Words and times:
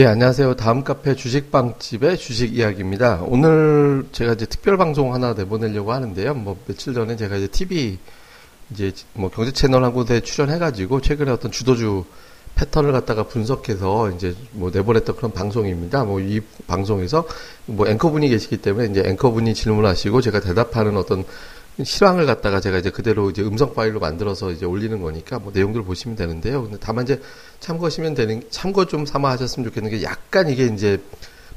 예, 0.00 0.06
안녕하세요. 0.06 0.56
다음 0.56 0.82
카페 0.82 1.14
주식방집의 1.14 2.16
주식 2.16 2.56
이야기입니다. 2.56 3.20
오늘 3.26 4.06
제가 4.12 4.32
이제 4.32 4.46
특별 4.46 4.78
방송 4.78 5.12
하나 5.12 5.34
내보내려고 5.34 5.92
하는데요. 5.92 6.32
뭐 6.32 6.56
며칠 6.66 6.94
전에 6.94 7.16
제가 7.16 7.36
이제 7.36 7.48
TV 7.48 7.98
이제 8.70 8.92
뭐 9.12 9.28
경제 9.28 9.52
채널 9.52 9.84
한 9.84 9.92
곳에 9.92 10.20
출연해가지고 10.22 11.02
최근에 11.02 11.30
어떤 11.30 11.50
주도주 11.50 12.06
패턴을 12.54 12.92
갖다가 12.92 13.24
분석해서 13.24 14.10
이제 14.12 14.34
뭐 14.52 14.70
내보냈던 14.70 15.16
그런 15.16 15.32
방송입니다. 15.32 16.04
뭐 16.04 16.18
이 16.20 16.40
방송에서 16.66 17.26
뭐 17.66 17.86
앵커분이 17.86 18.26
계시기 18.30 18.56
때문에 18.56 18.88
이제 18.90 19.02
앵커분이 19.04 19.52
질문하시고 19.52 20.22
제가 20.22 20.40
대답하는 20.40 20.96
어떤 20.96 21.26
실황을 21.84 22.26
갖다가 22.26 22.60
제가 22.60 22.78
이제 22.78 22.90
그대로 22.90 23.30
이제 23.30 23.42
음성 23.42 23.74
파일로 23.74 24.00
만들어서 24.00 24.50
이제 24.50 24.66
올리는 24.66 25.00
거니까 25.00 25.38
뭐 25.38 25.52
내용들 25.54 25.82
보시면 25.82 26.16
되는데요. 26.16 26.62
근데 26.62 26.78
다만 26.80 27.04
이제 27.04 27.20
참고하시면 27.60 28.14
되는 28.14 28.42
참고 28.50 28.86
좀 28.86 29.06
삼아 29.06 29.30
하셨으면 29.30 29.68
좋겠는 29.68 29.90
게 29.90 30.02
약간 30.02 30.48
이게 30.48 30.66
이제 30.66 31.02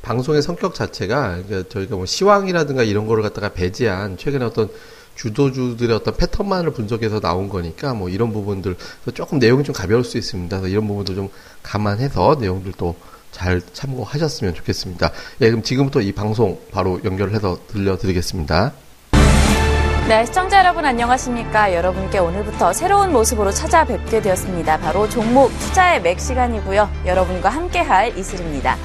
방송의 0.02 0.41
성격 0.41 0.76
자체가 0.76 1.44
그러니까 1.48 1.70
저희가 1.70 1.96
뭐 1.96 2.05
시황이라든가 2.05 2.84
이런 2.84 3.08
거를 3.08 3.23
갖다가 3.23 3.49
배제한 3.49 4.18
최근에 4.18 4.46
어떤 4.46 4.70
주도주들의 5.16 5.96
어떤 5.96 6.16
패턴만을 6.18 6.71
분석해서 6.71 7.20
나온 7.20 7.48
거니까 7.48 7.94
뭐 7.94 8.10
이런 8.10 8.34
부분들 8.34 8.76
조금 9.13 9.40
내용이 9.40 9.63
좀 9.63 9.74
가벼울 9.74 10.04
수 10.04 10.18
있습니다. 10.18 10.60
이런 10.68 10.88
부분도 10.88 11.16
좀 11.16 11.30
감안해서 11.62 12.38
내용들도 12.40 12.96
잘 13.32 13.62
참고하셨으면 13.74 14.54
좋겠습니다. 14.55 15.12
예, 15.41 15.49
그럼 15.49 15.63
지금부터 15.63 16.01
이 16.01 16.12
방송 16.12 16.60
바로 16.71 16.99
연결해서 17.04 17.60
들려드리겠습니다. 17.68 18.74
네, 20.05 20.26
시청자 20.26 20.59
여러분 20.59 20.84
안녕하십니까? 20.84 21.73
여러분께 21.73 22.20
오늘부터 22.20 22.73
새로운 22.73 23.13
모습으로 23.13 23.51
찾아뵙게 23.51 24.21
되었습니다. 24.21 24.79
바로 24.79 25.07
종목 25.07 25.48
투자의 25.60 26.01
맥 26.01 26.20
시간이고요. 26.20 26.90
여러분과 27.05 27.48
함께할 27.48 28.18
이슬입니다. 28.18 28.76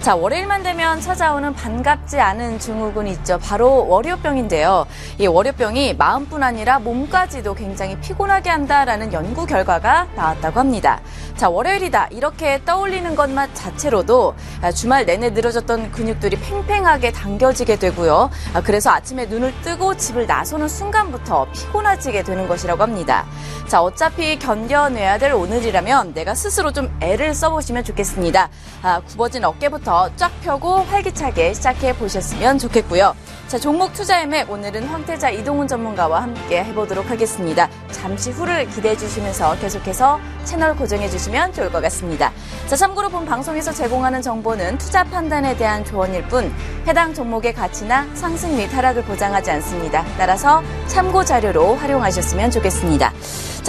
자, 0.00 0.14
월요일만 0.14 0.62
되면 0.62 1.00
찾아오는 1.00 1.52
반갑지 1.54 2.20
않은 2.20 2.60
증후군이 2.60 3.10
있죠. 3.10 3.38
바로 3.38 3.86
월요병인데요. 3.88 4.86
이 5.18 5.26
월요병이 5.26 5.94
마음뿐 5.94 6.42
아니라 6.42 6.78
몸까지도 6.78 7.54
굉장히 7.54 7.98
피곤하게 7.98 8.48
한다라는 8.48 9.12
연구 9.12 9.44
결과가 9.44 10.06
나왔다고 10.14 10.60
합니다. 10.60 11.00
자, 11.36 11.50
월요일이다. 11.50 12.08
이렇게 12.12 12.64
떠올리는 12.64 13.14
것만 13.14 13.52
자체로도 13.54 14.34
주말 14.74 15.04
내내 15.04 15.30
늘어졌던 15.30 15.90
근육들이 15.90 16.38
팽팽하게 16.40 17.12
당겨지게 17.12 17.76
되고요. 17.76 18.30
아, 18.54 18.62
그래서 18.62 18.90
아침에 18.90 19.26
눈을 19.26 19.52
뜨고 19.62 19.96
집을 19.96 20.26
나서는 20.26 20.68
순간부터 20.68 21.48
피곤해지게 21.52 22.22
되는 22.22 22.46
것이라고 22.46 22.82
합니다. 22.82 23.26
자, 23.66 23.82
어차피 23.82 24.38
견뎌내야 24.38 25.18
될 25.18 25.32
오늘이라면 25.32 26.14
내가 26.14 26.34
스스로 26.34 26.72
좀 26.72 26.88
애를 27.00 27.34
써보시면 27.34 27.82
좋겠습니다. 27.84 28.48
아, 28.82 29.00
굽어진 29.00 29.44
어깨부터 29.44 29.87
쫙 29.88 30.30
펴고 30.42 30.80
활기차게 30.82 31.54
시작해 31.54 31.94
보셨으면 31.94 32.58
좋겠고요. 32.58 33.16
자, 33.46 33.58
종목 33.58 33.94
투자의 33.94 34.26
맥 34.26 34.50
오늘은 34.50 34.86
황태자 34.86 35.30
이동훈 35.30 35.66
전문가와 35.66 36.20
함께 36.20 36.62
해보도록 36.62 37.10
하겠습니다. 37.10 37.70
잠시 37.90 38.30
후를 38.30 38.68
기대해 38.68 38.94
주시면서 38.94 39.58
계속해서 39.60 40.20
채널 40.44 40.76
고정해 40.76 41.08
주시면 41.08 41.54
좋을 41.54 41.72
것 41.72 41.80
같습니다. 41.80 42.32
자, 42.66 42.76
참고로 42.76 43.08
본 43.08 43.24
방송에서 43.24 43.72
제공하는 43.72 44.20
정보는 44.20 44.76
투자 44.76 45.04
판단에 45.04 45.56
대한 45.56 45.82
조언일 45.86 46.22
뿐 46.24 46.54
해당 46.86 47.14
종목의 47.14 47.54
가치나 47.54 48.06
상승 48.14 48.58
및 48.58 48.66
하락을 48.66 49.02
보장하지 49.04 49.50
않습니다. 49.52 50.04
따라서 50.18 50.62
참고 50.86 51.24
자료로 51.24 51.76
활용하셨으면 51.76 52.50
좋겠습니다. 52.50 53.10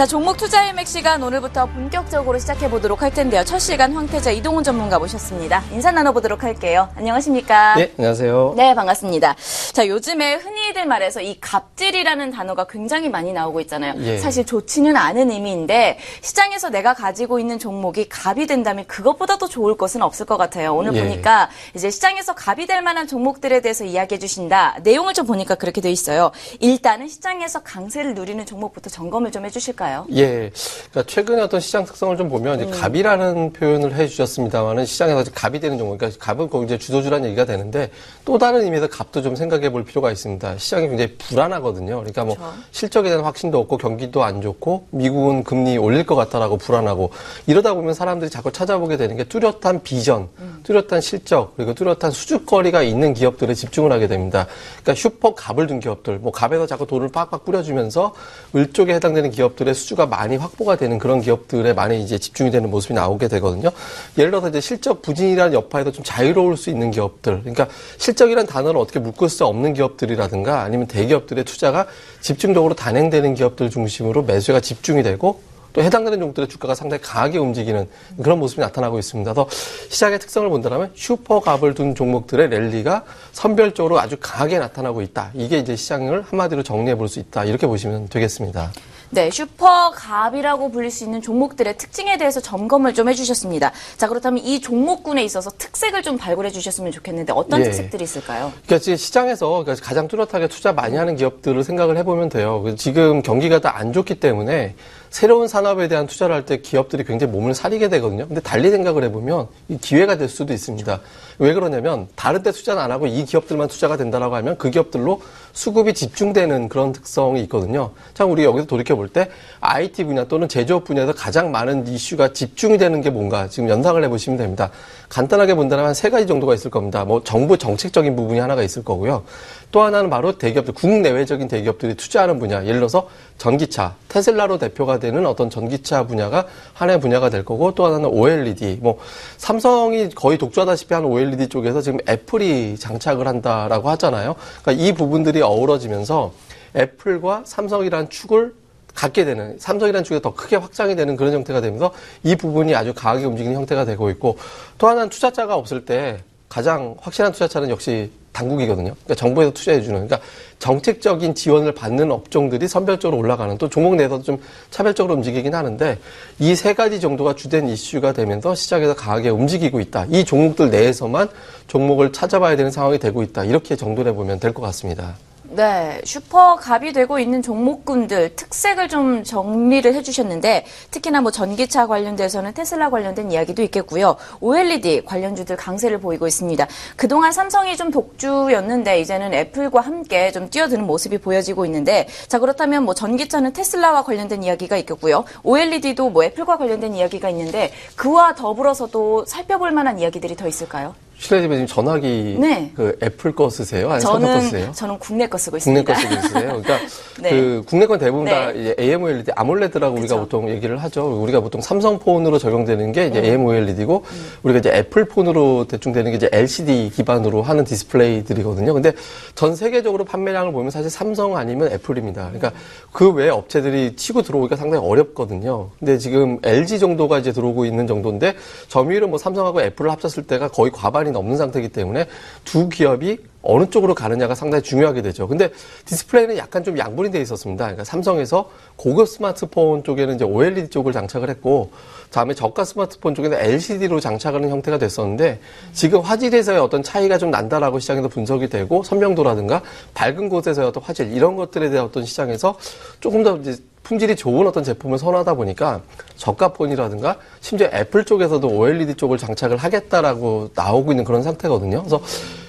자, 0.00 0.06
종목 0.06 0.38
투자의 0.38 0.72
맥 0.72 0.88
시간 0.88 1.22
오늘부터 1.22 1.66
본격적으로 1.66 2.38
시작해 2.38 2.70
보도록 2.70 3.02
할 3.02 3.12
텐데요. 3.12 3.44
첫 3.44 3.58
시간 3.58 3.92
황태자 3.92 4.30
이동훈 4.30 4.64
전문가 4.64 4.98
모셨습니다. 4.98 5.62
인사 5.72 5.92
나눠보도록 5.92 6.42
할게요. 6.42 6.88
안녕하십니까? 6.96 7.74
네, 7.74 7.92
안녕하세요. 7.98 8.54
네, 8.56 8.74
반갑습니다. 8.74 9.36
자, 9.74 9.86
요즘에 9.86 10.36
흔히 10.36 10.59
들 10.74 10.86
말해서 10.86 11.20
이 11.20 11.38
갑질이라는 11.40 12.30
단어가 12.30 12.66
굉장히 12.66 13.08
많이 13.08 13.32
나오고 13.32 13.60
있잖아요. 13.62 13.94
예. 13.98 14.18
사실 14.18 14.46
좋지는 14.46 14.96
않은 14.96 15.30
의미인데 15.30 15.98
시장에서 16.20 16.70
내가 16.70 16.94
가지고 16.94 17.38
있는 17.38 17.58
종목이 17.58 18.08
갑이 18.08 18.46
된다면 18.46 18.84
그것보다 18.86 19.36
도 19.38 19.48
좋을 19.48 19.76
것은 19.76 20.02
없을 20.02 20.26
것 20.26 20.36
같아요. 20.36 20.74
오늘 20.74 20.94
예. 20.94 21.02
보니까 21.02 21.50
이제 21.74 21.90
시장에서 21.90 22.34
갑이 22.34 22.66
될 22.66 22.82
만한 22.82 23.06
종목들에 23.06 23.60
대해서 23.60 23.84
이야기해 23.84 24.18
주신다. 24.18 24.78
내용을 24.82 25.14
좀 25.14 25.26
보니까 25.26 25.56
그렇게 25.56 25.80
돼 25.80 25.90
있어요. 25.90 26.30
일단은 26.60 27.08
시장에서 27.08 27.62
강세를 27.62 28.14
누리는 28.14 28.46
종목부터 28.46 28.90
점검을 28.90 29.32
좀 29.32 29.44
해주실까요? 29.44 30.06
예. 30.12 30.50
그러니까 30.90 31.02
최근에 31.06 31.42
어떤 31.42 31.60
시장 31.60 31.84
특성을 31.84 32.16
좀 32.16 32.28
보면 32.28 32.60
음. 32.60 32.70
갑이라는 32.70 33.52
표현을 33.52 33.94
해주셨습니다만은 33.94 34.86
시장에서 34.86 35.30
갑이 35.34 35.60
되는 35.60 35.78
종목, 35.78 35.98
그러니까 35.98 36.24
갑은 36.24 36.48
거기 36.48 36.66
이제 36.66 36.78
주도주라는 36.78 37.26
얘기가 37.26 37.44
되는데 37.44 37.90
또 38.24 38.38
다른 38.38 38.62
의미에서 38.62 38.88
갑도 38.88 39.22
좀 39.22 39.34
생각해 39.34 39.70
볼 39.70 39.84
필요가 39.84 40.10
있습니다. 40.10 40.49
시장이 40.58 40.88
굉장히 40.88 41.14
불안하거든요. 41.16 41.96
그러니까 41.96 42.24
뭐 42.24 42.36
그렇죠. 42.36 42.52
실적에 42.70 43.08
대한 43.08 43.24
확신도 43.24 43.58
없고 43.58 43.76
경기도 43.78 44.22
안 44.22 44.40
좋고 44.40 44.88
미국은 44.90 45.44
금리 45.44 45.78
올릴 45.78 46.04
것 46.04 46.14
같다라고 46.14 46.56
불안하고 46.56 47.10
이러다 47.46 47.74
보면 47.74 47.94
사람들이 47.94 48.30
자꾸 48.30 48.52
찾아보게 48.52 48.96
되는 48.96 49.16
게 49.16 49.24
뚜렷한 49.24 49.82
비전, 49.82 50.28
음. 50.38 50.60
뚜렷한 50.62 51.00
실적 51.00 51.56
그리고 51.56 51.74
뚜렷한 51.74 52.10
수주거리가 52.10 52.82
있는 52.82 53.14
기업들에 53.14 53.54
집중을 53.54 53.92
하게 53.92 54.06
됩니다. 54.06 54.46
그러니까 54.82 54.94
슈퍼 54.94 55.34
갑을 55.34 55.66
둔 55.66 55.80
기업들, 55.80 56.18
뭐 56.18 56.32
갑에서 56.32 56.66
자꾸 56.66 56.86
돈을 56.86 57.08
빡빡 57.08 57.44
뿌려주면서 57.44 58.14
을 58.56 58.72
쪽에 58.72 58.94
해당되는 58.94 59.30
기업들의 59.30 59.74
수주가 59.74 60.06
많이 60.06 60.36
확보가 60.36 60.76
되는 60.76 60.98
그런 60.98 61.20
기업들에 61.20 61.72
많이 61.72 62.02
이제 62.02 62.18
집중이 62.18 62.50
되는 62.50 62.70
모습이 62.70 62.94
나오게 62.94 63.28
되거든요. 63.28 63.70
예를 64.18 64.30
들어서 64.30 64.48
이제 64.48 64.60
실적 64.60 65.02
부진이라는 65.02 65.52
여파에도 65.52 65.92
좀 65.92 66.04
자유로울 66.04 66.56
수 66.56 66.70
있는 66.70 66.90
기업들. 66.90 67.40
그러니까 67.40 67.68
실적이라는 67.98 68.46
단어를 68.46 68.80
어떻게 68.80 68.98
묶을 68.98 69.28
수 69.28 69.44
없는 69.44 69.74
기업들이라든가 69.74 70.39
아니면 70.48 70.86
대기업들의 70.86 71.44
투자가 71.44 71.86
집중적으로 72.20 72.74
단행되는 72.74 73.34
기업들 73.34 73.70
중심으로 73.70 74.22
매수가 74.22 74.60
집중이 74.60 75.02
되고 75.02 75.40
또 75.72 75.82
해당되는 75.82 76.18
종들의 76.18 76.48
주가가 76.48 76.74
상당히 76.74 77.00
강하게 77.02 77.38
움직이는 77.38 77.88
그런 78.20 78.40
모습이 78.40 78.60
나타나고 78.60 78.98
있습니다. 78.98 79.32
그래서 79.32 79.48
시장의 79.88 80.18
특성을 80.18 80.48
본다면 80.48 80.90
슈퍼갑을 80.96 81.74
둔 81.74 81.94
종목들의 81.94 82.48
랠리가 82.48 83.04
선별적으로 83.32 84.00
아주 84.00 84.16
강하게 84.18 84.58
나타나고 84.58 85.00
있다. 85.02 85.30
이게 85.34 85.58
이제 85.58 85.76
시장을 85.76 86.22
한마디로 86.22 86.64
정리해 86.64 86.96
볼 86.96 87.06
수 87.06 87.20
있다. 87.20 87.44
이렇게 87.44 87.66
보시면 87.68 88.08
되겠습니다. 88.08 88.72
네, 89.12 89.28
슈퍼갑이라고 89.32 90.70
불릴 90.70 90.90
수 90.92 91.02
있는 91.02 91.20
종목들의 91.20 91.76
특징에 91.76 92.16
대해서 92.16 92.38
점검을 92.40 92.94
좀 92.94 93.08
해주셨습니다. 93.08 93.72
자, 93.96 94.06
그렇다면 94.06 94.44
이 94.44 94.60
종목군에 94.60 95.24
있어서 95.24 95.50
특색을 95.50 96.02
좀 96.02 96.16
발굴해 96.16 96.50
주셨으면 96.50 96.92
좋겠는데 96.92 97.32
어떤 97.32 97.58
예. 97.60 97.64
특색들이 97.64 98.04
있을까요? 98.04 98.52
그러니까 98.66 98.78
지금 98.78 98.96
시장에서 98.96 99.64
그러니까 99.64 99.84
가장 99.84 100.06
뚜렷하게 100.06 100.46
투자 100.46 100.72
많이 100.72 100.96
하는 100.96 101.16
기업들을 101.16 101.64
생각을 101.64 101.96
해보면 101.98 102.28
돼요. 102.28 102.64
지금 102.76 103.22
경기가 103.22 103.58
다 103.60 103.70
안 103.80 103.92
좋기 103.94 104.16
때문에 104.20 104.74
새로운 105.10 105.48
산업에 105.48 105.88
대한 105.88 106.06
투자를 106.06 106.34
할 106.34 106.46
때 106.46 106.58
기업들이 106.58 107.04
굉장히 107.04 107.32
몸을 107.32 107.52
사리게 107.54 107.88
되거든요. 107.88 108.26
근데 108.26 108.40
달리 108.40 108.70
생각을 108.70 109.04
해보면 109.04 109.48
이 109.68 109.76
기회가 109.76 110.16
될 110.16 110.28
수도 110.28 110.52
있습니다. 110.54 111.00
왜 111.38 111.52
그러냐면 111.52 112.06
다른 112.14 112.42
데 112.42 112.52
투자는 112.52 112.80
안 112.80 112.92
하고 112.92 113.06
이 113.06 113.24
기업들만 113.24 113.68
투자가 113.68 113.96
된다라고 113.96 114.36
하면 114.36 114.56
그 114.56 114.70
기업들로 114.70 115.20
수급이 115.52 115.94
집중되는 115.94 116.68
그런 116.68 116.92
특성이 116.92 117.42
있거든요. 117.42 117.90
참 118.14 118.30
우리 118.30 118.44
여기서 118.44 118.66
돌이켜 118.66 118.94
볼 118.96 119.08
때 119.08 119.28
IT 119.60 120.04
분야 120.04 120.24
또는 120.28 120.48
제조업 120.48 120.84
분야에서 120.84 121.12
가장 121.12 121.50
많은 121.50 121.88
이슈가 121.88 122.32
집중이 122.32 122.78
되는 122.78 123.00
게 123.00 123.10
뭔가 123.10 123.48
지금 123.48 123.68
연상을 123.68 124.02
해보시면 124.04 124.38
됩니다. 124.38 124.70
간단하게 125.10 125.54
본다면 125.54 125.84
한 125.86 125.94
세 125.94 126.08
가지 126.08 126.26
정도가 126.26 126.54
있을 126.54 126.70
겁니다. 126.70 127.04
뭐 127.04 127.22
정부 127.22 127.58
정책적인 127.58 128.16
부분이 128.16 128.38
하나가 128.38 128.62
있을 128.62 128.82
거고요. 128.82 129.24
또 129.70 129.82
하나는 129.82 130.08
바로 130.08 130.38
대기업들, 130.38 130.72
국내외적인 130.72 131.46
대기업들이 131.48 131.94
투자하는 131.94 132.38
분야. 132.38 132.62
예를 132.64 132.76
들어서 132.76 133.08
전기차, 133.36 133.96
테슬라로 134.08 134.58
대표가 134.58 134.98
되는 134.98 135.26
어떤 135.26 135.50
전기차 135.50 136.06
분야가 136.06 136.46
하나의 136.72 137.00
분야가 137.00 137.28
될 137.28 137.44
거고 137.44 137.74
또 137.74 137.84
하나는 137.84 138.08
OLED. 138.08 138.78
뭐 138.80 138.98
삼성이 139.36 140.08
거의 140.10 140.38
독주하다시피 140.38 140.94
하는 140.94 141.08
OLED 141.08 141.48
쪽에서 141.48 141.82
지금 141.82 141.98
애플이 142.08 142.76
장착을 142.78 143.26
한다라고 143.26 143.90
하잖아요. 143.90 144.36
그러니까 144.62 144.84
이 144.84 144.92
부분들이 144.92 145.42
어우러지면서 145.42 146.32
애플과 146.76 147.42
삼성이라는 147.44 148.08
축을 148.08 148.54
갖게 148.94 149.24
되는 149.24 149.56
삼성이라는 149.58 150.04
쪽이 150.04 150.20
더 150.22 150.34
크게 150.34 150.56
확장이 150.56 150.96
되는 150.96 151.16
그런 151.16 151.32
형태가 151.32 151.60
되면서 151.60 151.92
이 152.22 152.36
부분이 152.36 152.74
아주 152.74 152.92
강하게 152.94 153.24
움직이는 153.24 153.56
형태가 153.56 153.84
되고 153.84 154.10
있고 154.10 154.36
또 154.78 154.88
하나는 154.88 155.08
투자자가 155.08 155.54
없을 155.54 155.84
때 155.84 156.18
가장 156.48 156.96
확실한 157.00 157.32
투자자는 157.32 157.70
역시 157.70 158.10
당국이거든요. 158.32 158.94
그러니까 159.04 159.14
정부에서 159.14 159.52
투자해주는. 159.52 160.06
그러니까 160.06 160.20
정책적인 160.58 161.34
지원을 161.34 161.72
받는 161.74 162.10
업종들이 162.12 162.68
선별적으로 162.68 163.18
올라가는 163.18 163.56
또 163.58 163.68
종목 163.68 163.96
내에서도 163.96 164.22
좀 164.22 164.38
차별적으로 164.70 165.14
움직이긴 165.14 165.54
하는데 165.54 165.98
이 166.38 166.54
세 166.54 166.74
가지 166.74 167.00
정도가 167.00 167.34
주된 167.34 167.68
이슈가 167.68 168.12
되면서 168.12 168.54
시장에서 168.54 168.94
강하게 168.94 169.30
움직이고 169.30 169.80
있다. 169.80 170.06
이 170.10 170.24
종목들 170.24 170.70
내에서만 170.70 171.28
종목을 171.66 172.12
찾아봐야 172.12 172.56
되는 172.56 172.70
상황이 172.70 172.98
되고 172.98 173.22
있다. 173.22 173.44
이렇게 173.44 173.76
정도해 173.76 174.12
보면 174.12 174.38
될 174.40 174.52
것 174.52 174.62
같습니다. 174.62 175.16
네, 175.52 176.00
슈퍼갑이 176.04 176.92
되고 176.92 177.18
있는 177.18 177.42
종목군들 177.42 178.36
특색을 178.36 178.88
좀 178.88 179.24
정리를 179.24 179.92
해주셨는데 179.92 180.64
특히나 180.92 181.22
뭐 181.22 181.32
전기차 181.32 181.88
관련돼서는 181.88 182.54
테슬라 182.54 182.88
관련된 182.88 183.32
이야기도 183.32 183.60
있겠고요. 183.64 184.14
OLED 184.40 185.04
관련주들 185.04 185.56
강세를 185.56 185.98
보이고 185.98 186.28
있습니다. 186.28 186.68
그동안 186.94 187.32
삼성이 187.32 187.76
좀 187.76 187.90
독주였는데 187.90 189.00
이제는 189.00 189.34
애플과 189.34 189.80
함께 189.80 190.30
좀 190.30 190.48
뛰어드는 190.48 190.86
모습이 190.86 191.18
보여지고 191.18 191.66
있는데 191.66 192.06
자 192.28 192.38
그렇다면 192.38 192.84
뭐 192.84 192.94
전기차는 192.94 193.52
테슬라와 193.52 194.04
관련된 194.04 194.44
이야기가 194.44 194.76
있겠고요. 194.76 195.24
OLED도 195.42 196.10
뭐 196.10 196.22
애플과 196.22 196.58
관련된 196.58 196.94
이야기가 196.94 197.28
있는데 197.30 197.72
그와 197.96 198.36
더불어서도 198.36 199.24
살펴볼 199.26 199.72
만한 199.72 199.98
이야기들이 199.98 200.36
더 200.36 200.46
있을까요? 200.46 200.94
실례지만 201.20 201.58
지금 201.58 201.66
전화기 201.66 202.36
네. 202.40 202.72
그 202.74 202.96
애플 203.02 203.34
거 203.34 203.50
쓰세요? 203.50 203.90
아니면 203.90 204.00
삼성 204.00 204.20
거 204.20 204.26
저는 204.26 204.40
쓰세요? 204.40 204.72
저는 204.72 204.98
국내 204.98 205.26
거 205.28 205.36
쓰고 205.36 205.58
국내 205.58 205.80
있습니다. 205.80 205.92
거 205.92 206.00
쓰고 206.00 206.14
있으세요? 206.14 206.62
그러니까 206.62 206.78
네. 207.20 207.30
그 207.30 207.62
국내 207.66 207.86
건 207.86 207.98
대부분 207.98 208.24
네. 208.24 208.30
다 208.30 208.50
이제 208.52 208.74
AMOLED, 208.80 209.32
아몰레드라고 209.36 209.92
우리가 209.98 210.14
그쵸. 210.14 210.20
보통 210.20 210.48
얘기를 210.48 210.78
하죠. 210.78 211.22
우리가 211.22 211.40
보통 211.40 211.60
삼성 211.60 211.98
폰으로 211.98 212.38
적용되는 212.38 212.92
게 212.92 213.04
음. 213.04 213.10
이제 213.10 213.22
AMOLED이고 213.22 214.02
우리가 214.44 214.58
이제 214.60 214.70
애플 214.70 215.04
폰으로 215.04 215.66
대충 215.68 215.92
되는 215.92 216.10
게 216.10 216.16
이제 216.16 216.30
LCD 216.32 216.90
기반으로 216.94 217.42
하는 217.42 217.64
디스플레이들이거든요. 217.64 218.72
근데 218.72 218.92
전 219.34 219.54
세계적으로 219.54 220.06
판매량을 220.06 220.52
보면 220.52 220.70
사실 220.70 220.88
삼성 220.88 221.36
아니면 221.36 221.70
애플입니다. 221.70 222.30
그러니까 222.32 222.52
그외 222.92 223.28
업체들이 223.28 223.94
치고 223.94 224.22
들어오기가 224.22 224.56
상당히 224.56 224.86
어렵거든요. 224.86 225.68
근데 225.78 225.98
지금 225.98 226.38
LG 226.42 226.78
정도가 226.78 227.18
이제 227.18 227.30
들어오고 227.30 227.66
있는 227.66 227.86
정도인데 227.86 228.34
점유율은 228.68 229.10
뭐 229.10 229.18
삼성하고 229.18 229.60
애플을 229.60 229.90
합쳤을 229.90 230.22
때가 230.22 230.48
거의 230.48 230.70
과반이 230.70 231.09
넘는 231.12 231.36
상태이기 231.36 231.68
때문에 231.68 232.06
두 232.44 232.68
기업이 232.68 233.18
어느 233.42 233.70
쪽으로 233.70 233.94
가느냐가 233.94 234.34
상당히 234.34 234.62
중요하게 234.62 235.02
되죠. 235.02 235.26
근데 235.26 235.50
디스플레이는 235.86 236.36
약간 236.36 236.62
좀 236.62 236.76
양분이 236.76 237.10
돼 237.10 237.20
있었습니다. 237.22 237.64
그러니까 237.64 237.84
삼성에서 237.84 238.50
고급 238.76 239.08
스마트폰 239.08 239.82
쪽에는 239.82 240.16
이제 240.16 240.24
OLED 240.24 240.68
쪽을 240.68 240.92
장착을 240.92 241.30
했고, 241.30 241.70
다음에 242.10 242.34
저가 242.34 242.64
스마트폰 242.64 243.14
쪽에는 243.14 243.38
LCD로 243.38 244.00
장착하는 244.00 244.50
형태가 244.50 244.78
됐었는데, 244.78 245.40
지금 245.72 246.00
화질에서의 246.00 246.58
어떤 246.58 246.82
차이가 246.82 247.16
좀 247.16 247.30
난다라고 247.30 247.78
시장에서 247.78 248.08
분석이 248.08 248.48
되고, 248.48 248.82
선명도라든가 248.82 249.62
밝은 249.94 250.28
곳에서의 250.28 250.68
어떤 250.68 250.82
화질, 250.82 251.12
이런 251.12 251.36
것들에 251.36 251.70
대한 251.70 251.86
어떤 251.86 252.04
시장에서 252.04 252.58
조금 253.00 253.22
더 253.22 253.38
이제 253.38 253.56
품질이 253.82 254.16
좋은 254.16 254.46
어떤 254.46 254.62
제품을 254.62 254.98
선호하다 254.98 255.34
보니까 255.34 255.80
저가 256.16 256.52
폰이라든가 256.52 257.16
심지어 257.40 257.68
애플 257.72 258.04
쪽에서도 258.04 258.46
OLED 258.46 258.94
쪽을 258.94 259.18
장착을 259.18 259.56
하겠다라고 259.56 260.50
나오고 260.54 260.92
있는 260.92 261.04
그런 261.04 261.22
상태거든요. 261.22 261.80
그래서 261.80 262.00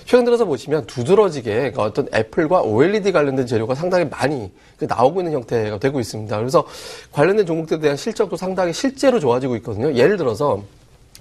최근 0.06 0.25
들어서 0.25 0.45
보시면 0.45 0.88
두드러지게 0.88 1.54
그러니까 1.54 1.83
어떤 1.83 2.07
애플과 2.13 2.62
OLED 2.62 3.12
관련된 3.12 3.48
재료가 3.48 3.75
상당히 3.75 4.06
많이 4.06 4.51
그 4.78 4.86
나오고 4.86 5.22
있는 5.22 5.33
형태가 5.33 5.80
되고 5.80 6.00
있습니다. 6.00 6.38
그래서 6.38 6.66
관련된 7.12 7.45
종목들에 7.45 7.80
대한 7.80 7.95
실적도 7.95 8.36
상당히 8.36 8.74
실제로 8.74 9.19
좋아지고 9.19 9.56
있거든요. 9.57 9.94
예를 9.94 10.18
들어서 10.18 10.62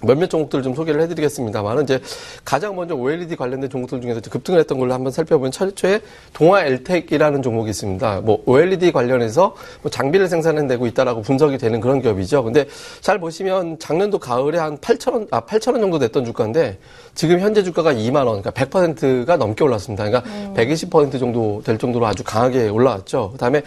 몇몇 0.01 0.29
종목들을 0.29 0.63
좀 0.63 0.73
소개를 0.73 1.01
해드리겠습니다만은 1.01 1.83
이제 1.83 2.01
가장 2.43 2.75
먼저 2.75 2.95
OLED 2.95 3.35
관련된 3.35 3.69
종목들 3.69 4.01
중에서 4.01 4.21
급등을 4.21 4.59
했던 4.59 4.79
걸로 4.79 4.93
한번 4.93 5.11
살펴보면 5.11 5.51
철저에 5.51 6.01
동아 6.33 6.63
엘텍이라는 6.63 7.41
종목이 7.41 7.69
있습니다. 7.69 8.21
뭐 8.21 8.43
OLED 8.45 8.91
관련해서 8.91 9.55
뭐 9.81 9.91
장비를 9.91 10.27
생산해내고 10.27 10.87
있다라고 10.87 11.21
분석이 11.21 11.57
되는 11.57 11.79
그런 11.79 12.01
기업이죠. 12.01 12.43
근데 12.43 12.65
잘 13.01 13.19
보시면 13.19 13.79
작년도 13.79 14.19
가을에 14.19 14.57
한 14.57 14.77
8천 14.77 15.13
원, 15.13 15.27
아 15.31 15.41
8천 15.41 15.73
원 15.73 15.81
정도 15.81 15.99
됐던 15.99 16.25
주가인데 16.25 16.79
지금 17.13 17.39
현재 17.39 17.63
주가가 17.63 17.93
2만 17.93 18.27
원, 18.27 18.41
그러니까 18.41 18.51
100%가 18.51 19.37
넘게 19.37 19.63
올랐습니다. 19.63 20.05
그러니까 20.05 20.53
120% 20.53 21.19
정도 21.19 21.61
될 21.63 21.77
정도로 21.77 22.05
아주 22.05 22.23
강하게 22.23 22.69
올라왔죠. 22.69 23.31
그다음에 23.33 23.61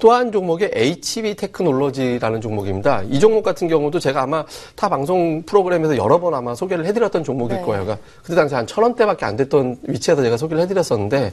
또 0.00 0.12
한 0.12 0.30
종목이 0.32 0.68
HB 0.72 1.34
테크놀로지라는 1.36 2.40
종목입니다. 2.40 3.02
이 3.08 3.18
종목 3.20 3.42
같은 3.42 3.68
경우도 3.68 3.98
제가 3.98 4.22
아마 4.22 4.44
타 4.76 4.88
방송 4.88 5.42
프로그램에서 5.44 5.96
여러 5.96 6.18
번 6.20 6.34
아마 6.34 6.54
소개를 6.54 6.84
해드렸던 6.86 7.24
종목일 7.24 7.56
네. 7.58 7.62
거예요. 7.62 7.84
그러니까 7.84 8.06
그때 8.22 8.34
당시 8.34 8.54
한 8.54 8.66
천 8.66 8.82
원대밖에 8.82 9.24
안 9.24 9.36
됐던 9.36 9.78
위치에서 9.84 10.22
제가 10.22 10.36
소개를 10.36 10.62
해드렸었는데 10.64 11.32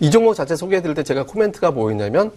이 0.00 0.10
종목 0.10 0.34
자체 0.34 0.56
소개해드릴 0.56 0.94
때 0.94 1.02
제가 1.02 1.24
코멘트가 1.26 1.70
뭐였냐면 1.70 2.30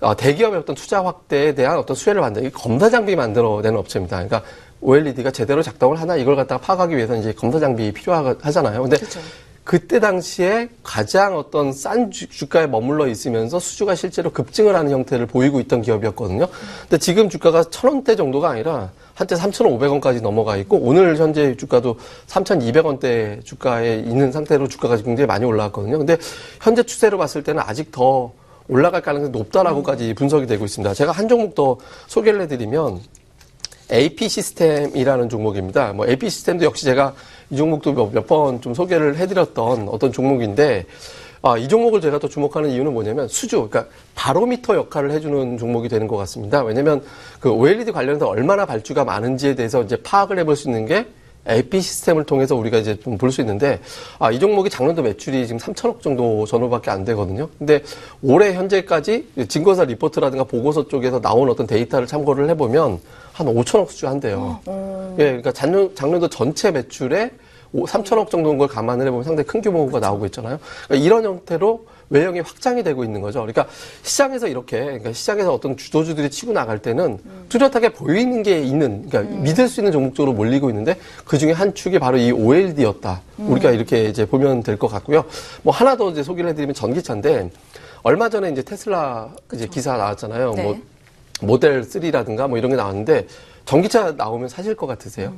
어, 0.00 0.16
대기업의 0.16 0.58
어떤 0.60 0.74
투자 0.74 1.04
확대에 1.04 1.54
대한 1.54 1.78
어떤 1.78 1.94
수혜를 1.94 2.22
받는 2.22 2.44
이 2.46 2.50
검사 2.50 2.88
장비 2.90 3.14
만들어내는 3.14 3.78
업체입니다. 3.78 4.16
그러니까 4.16 4.42
OLED가 4.80 5.30
제대로 5.30 5.62
작동을 5.62 6.00
하나 6.00 6.16
이걸 6.16 6.36
갖다가 6.36 6.60
파악하기 6.60 6.96
위해서 6.96 7.14
이제 7.16 7.32
검사 7.34 7.60
장비 7.60 7.92
필요하잖아요. 7.92 8.80
근데 8.82 8.96
그렇죠. 8.96 9.20
그때 9.70 10.00
당시에 10.00 10.68
가장 10.82 11.36
어떤 11.36 11.72
싼 11.72 12.10
주, 12.10 12.28
주가에 12.28 12.66
머물러 12.66 13.06
있으면서 13.06 13.60
수주가 13.60 13.94
실제로 13.94 14.32
급증을 14.32 14.74
하는 14.74 14.90
형태를 14.90 15.26
보이고 15.26 15.60
있던 15.60 15.82
기업이었거든요. 15.82 16.48
근데 16.80 16.98
지금 16.98 17.28
주가가 17.28 17.62
천 17.70 17.88
원대 17.88 18.16
정도가 18.16 18.50
아니라 18.50 18.90
한때 19.14 19.36
3,500원까지 19.36 20.22
넘어가 20.22 20.56
있고 20.56 20.78
오늘 20.78 21.16
현재 21.16 21.56
주가도 21.56 22.00
3,200원대 22.26 23.44
주가에 23.44 24.00
있는 24.00 24.32
상태로 24.32 24.66
주가가 24.66 24.96
굉장히 24.96 25.28
많이 25.28 25.44
올라왔거든요. 25.44 25.98
근데 25.98 26.16
현재 26.60 26.82
추세로 26.82 27.16
봤을 27.16 27.44
때는 27.44 27.62
아직 27.64 27.92
더 27.92 28.32
올라갈 28.66 29.02
가능성이 29.02 29.30
높다라고까지 29.30 30.14
분석이 30.14 30.48
되고 30.48 30.64
있습니다. 30.64 30.94
제가 30.94 31.12
한 31.12 31.28
종목 31.28 31.54
더 31.54 31.76
소개를 32.08 32.40
해드리면 32.40 32.98
AP 33.92 34.28
시스템이라는 34.28 35.28
종목입니다. 35.28 35.92
뭐 35.92 36.06
AP 36.06 36.28
시스템도 36.30 36.64
역시 36.64 36.84
제가 36.84 37.14
이 37.50 37.56
종목도 37.56 38.10
몇 38.12 38.26
번 38.26 38.60
좀 38.60 38.74
소개를 38.74 39.16
해드렸던 39.16 39.88
어떤 39.88 40.12
종목인데 40.12 40.86
아, 41.42 41.56
이 41.56 41.68
종목을 41.68 42.02
제가 42.02 42.18
또 42.18 42.28
주목하는 42.28 42.68
이유는 42.68 42.92
뭐냐면 42.92 43.26
수주, 43.26 43.66
그러니까 43.68 43.86
바로미터 44.14 44.76
역할을 44.76 45.10
해주는 45.12 45.56
종목이 45.56 45.88
되는 45.88 46.06
것 46.06 46.16
같습니다. 46.18 46.62
왜냐면 46.62 47.02
그 47.40 47.50
OLED 47.50 47.92
관련해서 47.92 48.28
얼마나 48.28 48.66
발주가 48.66 49.04
많은지에 49.04 49.54
대해서 49.54 49.82
이제 49.82 49.96
파악을 50.02 50.38
해볼 50.40 50.54
수 50.54 50.68
있는 50.68 50.84
게 50.84 51.06
AP 51.50 51.80
시스템을 51.80 52.24
통해서 52.24 52.54
우리가 52.56 52.78
이제 52.78 52.98
좀 53.00 53.18
볼 53.18 53.30
수 53.32 53.40
있는데, 53.42 53.80
아, 54.18 54.30
이 54.30 54.38
종목이 54.38 54.70
작년도 54.70 55.02
매출이 55.02 55.46
지금 55.46 55.58
3천억 55.58 56.00
정도 56.00 56.46
전후밖에 56.46 56.90
안 56.90 57.04
되거든요. 57.04 57.48
근데 57.58 57.82
올해 58.22 58.54
현재까지 58.54 59.26
증거사 59.48 59.84
리포트라든가 59.84 60.44
보고서 60.44 60.86
쪽에서 60.88 61.20
나온 61.20 61.48
어떤 61.50 61.66
데이터를 61.66 62.06
참고를 62.06 62.48
해보면 62.50 62.98
한 63.32 63.46
5천억 63.46 63.88
수주한대요. 63.90 64.60
예, 65.18 65.24
그러니까 65.24 65.52
작년, 65.52 65.94
작년도 65.94 66.28
전체 66.28 66.70
매출에 66.70 67.30
3천억 67.74 68.30
정도인 68.30 68.58
걸 68.58 68.66
감안을 68.66 69.06
해보면 69.06 69.24
상당히 69.24 69.46
큰 69.46 69.60
규모가 69.60 70.00
나오고 70.00 70.26
있잖아요. 70.26 70.58
그러니까 70.88 71.04
이런 71.06 71.24
형태로 71.24 71.84
외형이 72.10 72.40
확장이 72.40 72.82
되고 72.82 73.04
있는 73.04 73.20
거죠. 73.20 73.40
그러니까 73.40 73.66
시장에서 74.02 74.48
이렇게, 74.48 74.80
그러니까 74.80 75.12
시장에서 75.12 75.54
어떤 75.54 75.76
주도주들이 75.76 76.28
치고 76.28 76.52
나갈 76.52 76.80
때는 76.80 77.18
뚜렷하게 77.48 77.92
보이는 77.92 78.42
게 78.42 78.60
있는, 78.60 79.08
그러니까 79.08 79.34
믿을 79.36 79.68
수 79.68 79.80
있는 79.80 79.92
종목 79.92 80.14
쪽으로 80.14 80.32
몰리고 80.34 80.68
있는데 80.70 80.96
그 81.24 81.38
중에 81.38 81.52
한 81.52 81.74
축이 81.74 81.98
바로 81.98 82.18
이 82.18 82.30
OLED였다. 82.32 83.22
우리가 83.38 83.70
이렇게 83.70 84.04
이제 84.04 84.26
보면 84.26 84.62
될 84.62 84.76
것 84.76 84.88
같고요. 84.88 85.24
뭐 85.62 85.72
하나 85.72 85.96
더 85.96 86.10
이제 86.10 86.22
소개를 86.22 86.50
해드리면 86.50 86.74
전기차인데 86.74 87.50
얼마 88.02 88.28
전에 88.28 88.50
이제 88.50 88.62
테슬라 88.62 89.30
이제 89.52 89.66
기사 89.66 89.96
나왔잖아요. 89.96 90.54
네. 90.54 90.62
뭐 90.62 90.78
모델 91.42 91.82
3라든가 91.82 92.48
뭐 92.48 92.58
이런 92.58 92.70
게 92.70 92.76
나왔는데 92.76 93.26
전기차 93.66 94.12
나오면 94.12 94.48
사실 94.48 94.74
것 94.74 94.86
같으세요? 94.86 95.34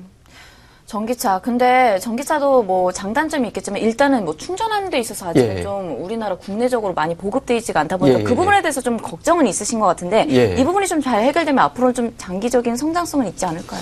전기차. 0.93 1.39
근데 1.39 1.99
전기차도 2.01 2.65
뭐 2.65 2.93
장단점이 2.93 3.49
있겠지만 3.49 3.81
일단은 3.81 4.27
뭐 4.27 4.37
충전하는 4.37 4.91
데 4.91 4.99
있어서 4.99 5.31
아직 5.31 5.41
예. 5.41 5.63
좀 5.63 5.97
우리나라 6.05 6.37
국내적으로 6.37 6.93
많이 6.93 7.15
보급돼 7.15 7.57
있지가 7.57 7.81
않다 7.81 7.97
보니까 7.97 8.21
예, 8.21 8.23
그 8.23 8.33
예, 8.33 8.35
부분에 8.35 8.61
대해서 8.61 8.83
좀 8.83 8.99
걱정은 8.99 9.47
있으신 9.47 9.81
것 9.81 9.87
같은데 9.87 10.27
예. 10.29 10.55
이 10.61 10.65
부분이 10.65 10.87
좀 10.87 11.03
잘 11.03 11.23
해결되면 11.25 11.59
앞으로는 11.65 11.95
좀 11.95 12.15
장기적인 12.19 12.77
성장성은 12.77 13.27
있지 13.29 13.45
않을까요? 13.47 13.81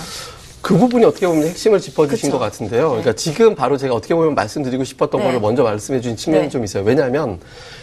그 0.62 0.78
부분이 0.78 1.04
어떻게 1.04 1.26
보면 1.26 1.48
핵심을 1.48 1.80
짚어주신 1.80 2.30
그쵸. 2.30 2.38
것 2.38 2.44
같은데요. 2.44 2.88
그러니까 2.90 3.12
지금 3.14 3.54
바로 3.54 3.76
제가 3.76 3.94
어떻게 3.94 4.14
보면 4.14 4.34
말씀드리고 4.34 4.84
싶었던 4.84 5.20
네. 5.20 5.26
거를 5.26 5.40
먼저 5.40 5.64
말씀해 5.64 6.00
주신 6.00 6.16
측면이 6.16 6.44
네. 6.44 6.48
좀 6.48 6.64
있어요. 6.64 6.84
왜냐하면 6.84 7.40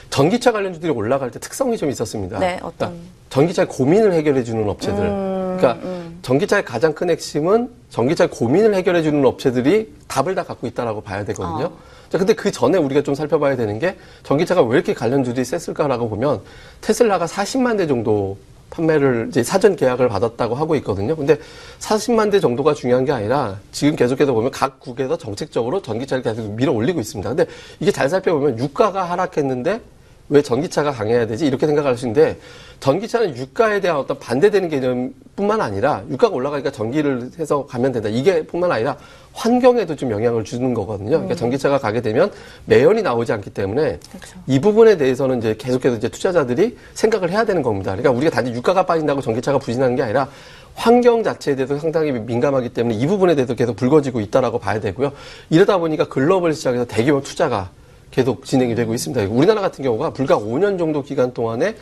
전기차 0.10 0.54
관련주들이 0.54 0.92
올라갈 0.92 1.30
때 1.32 1.40
특성이 1.40 1.78
좀 1.78 1.90
있었습니다. 1.90 2.40
네, 2.40 2.56
어떤? 2.64 2.78
그러니까 2.78 3.02
전기차의 3.30 3.68
고민을 3.68 4.14
해결해 4.14 4.44
주는 4.44 4.68
업체들. 4.70 5.04
음, 5.04 5.58
그러니까 5.60 5.88
전기차의 6.22 6.66
가장 6.66 6.94
큰 6.94 7.10
핵심은 7.10 7.70
전기차의 7.90 8.30
고민을 8.30 8.76
해결해 8.76 9.02
주는 9.02 9.24
업체들이 9.26 9.94
답을 10.08 10.36
다 10.36 10.44
갖고 10.44 10.68
있다라고 10.68 11.02
봐야 11.02 11.24
되거든요. 11.26 11.66
어. 11.66 11.78
자, 12.10 12.18
근데 12.18 12.34
그 12.34 12.52
전에 12.52 12.78
우리가 12.78 13.04
좀 13.04 13.16
살펴봐야 13.16 13.56
되는 13.56 13.80
게 13.80 13.98
전기차가 14.24 14.62
왜 14.64 14.76
이렇게 14.76 14.94
관련주들이 14.94 15.44
셌을까라고 15.44 16.10
보면 16.10 16.42
테슬라가 16.82 17.26
40만 17.26 17.78
대 17.78 17.88
정도 17.88 18.38
판매를 18.70 19.28
이제 19.30 19.44
사전 19.44 19.76
계약을 19.76 20.10
받았다고 20.10 20.56
하고 20.56 20.76
있거든요. 20.78 21.16
근데 21.16 21.38
40만 21.80 22.32
대 22.32 22.40
정도가 22.40 22.74
중요한 22.74 23.06
게 23.06 23.12
아니라 23.12 23.58
지금 23.72 23.96
계속해서 23.96 24.34
보면 24.34 24.52
각 24.52 24.80
국에서 24.80 25.18
정책적으로 25.18 25.82
전기차를 25.82 26.24
계속 26.24 26.52
밀어 26.52 26.72
올리고 26.72 27.00
있습니다. 27.00 27.30
근데 27.30 27.46
이게 27.80 27.92
잘 27.92 28.10
살펴보면 28.10 28.60
유가가 28.60 29.04
하락했는데 29.04 29.82
왜 30.30 30.42
전기차가 30.42 30.92
강해야 30.92 31.26
되지? 31.26 31.46
이렇게 31.46 31.66
생각할 31.66 31.98
수 31.98 32.06
있는데 32.06 32.38
전기차는 32.80 33.38
유가에 33.38 33.80
대한 33.80 33.98
어떤 33.98 34.20
반대되는 34.20 34.70
개념뿐만 34.70 35.62
아니라 35.62 36.04
유가가 36.10 36.36
올라가니까 36.36 36.72
전기를 36.72 37.32
해서 37.40 37.66
가면 37.66 37.94
된다. 37.94 38.10
이게 38.10 38.46
뿐만 38.46 38.72
아니라 38.72 38.98
환경에도 39.34 39.96
좀 39.96 40.12
영향을 40.12 40.44
주는 40.44 40.74
거거든요. 40.74 41.12
그러니까 41.12 41.36
음. 41.36 41.38
전기차가 41.38 41.78
가게 41.78 42.02
되면 42.02 42.32
매연이 42.66 43.02
나오지 43.02 43.32
않기 43.32 43.52
때문에 43.52 44.00
그렇죠. 44.10 44.40
이 44.48 44.60
부분에 44.60 44.98
대해서는 44.98 45.40
이제 45.40 45.56
계속해서 45.58 45.96
이제 45.96 46.10
투자자들이 46.10 46.78
생각을 46.94 47.32
해야 47.32 47.46
되는 47.46 47.62
겁니다. 47.62 47.92
그러니까 47.92 48.12
우리가 48.12 48.32
단지 48.32 48.52
유가가 48.52 48.86
빠진다고 48.86 49.22
전기차가 49.22 49.60
부진하는 49.60 49.96
게 49.96 50.04
아니라 50.04 50.28
환경 50.76 51.24
자체에 51.24 51.56
대해서 51.56 51.80
상당히 51.80 52.12
민감하기 52.12 52.70
때문에 52.70 52.96
이 52.96 53.08
부분에 53.08 53.34
대해서 53.36 53.56
계속 53.56 53.76
불거지고 53.76 54.20
있다라고 54.22 54.60
봐야 54.60 54.80
되고요. 54.80 55.12
이러다 55.50 55.78
보니까 55.78 56.08
글로벌 56.08 56.54
시장에서 56.54 56.86
대규모 56.86 57.22
투자가 57.22 57.72
계속 58.18 58.44
진행이 58.44 58.74
되고 58.74 58.96
있습니다. 58.96 59.32
우리나라 59.32 59.62
같은 59.62 59.84
경우가 59.84 60.10
불과 60.10 60.40
5년 60.40 60.80
정도 60.80 61.04
기간 61.04 61.32
동안에 61.36 61.76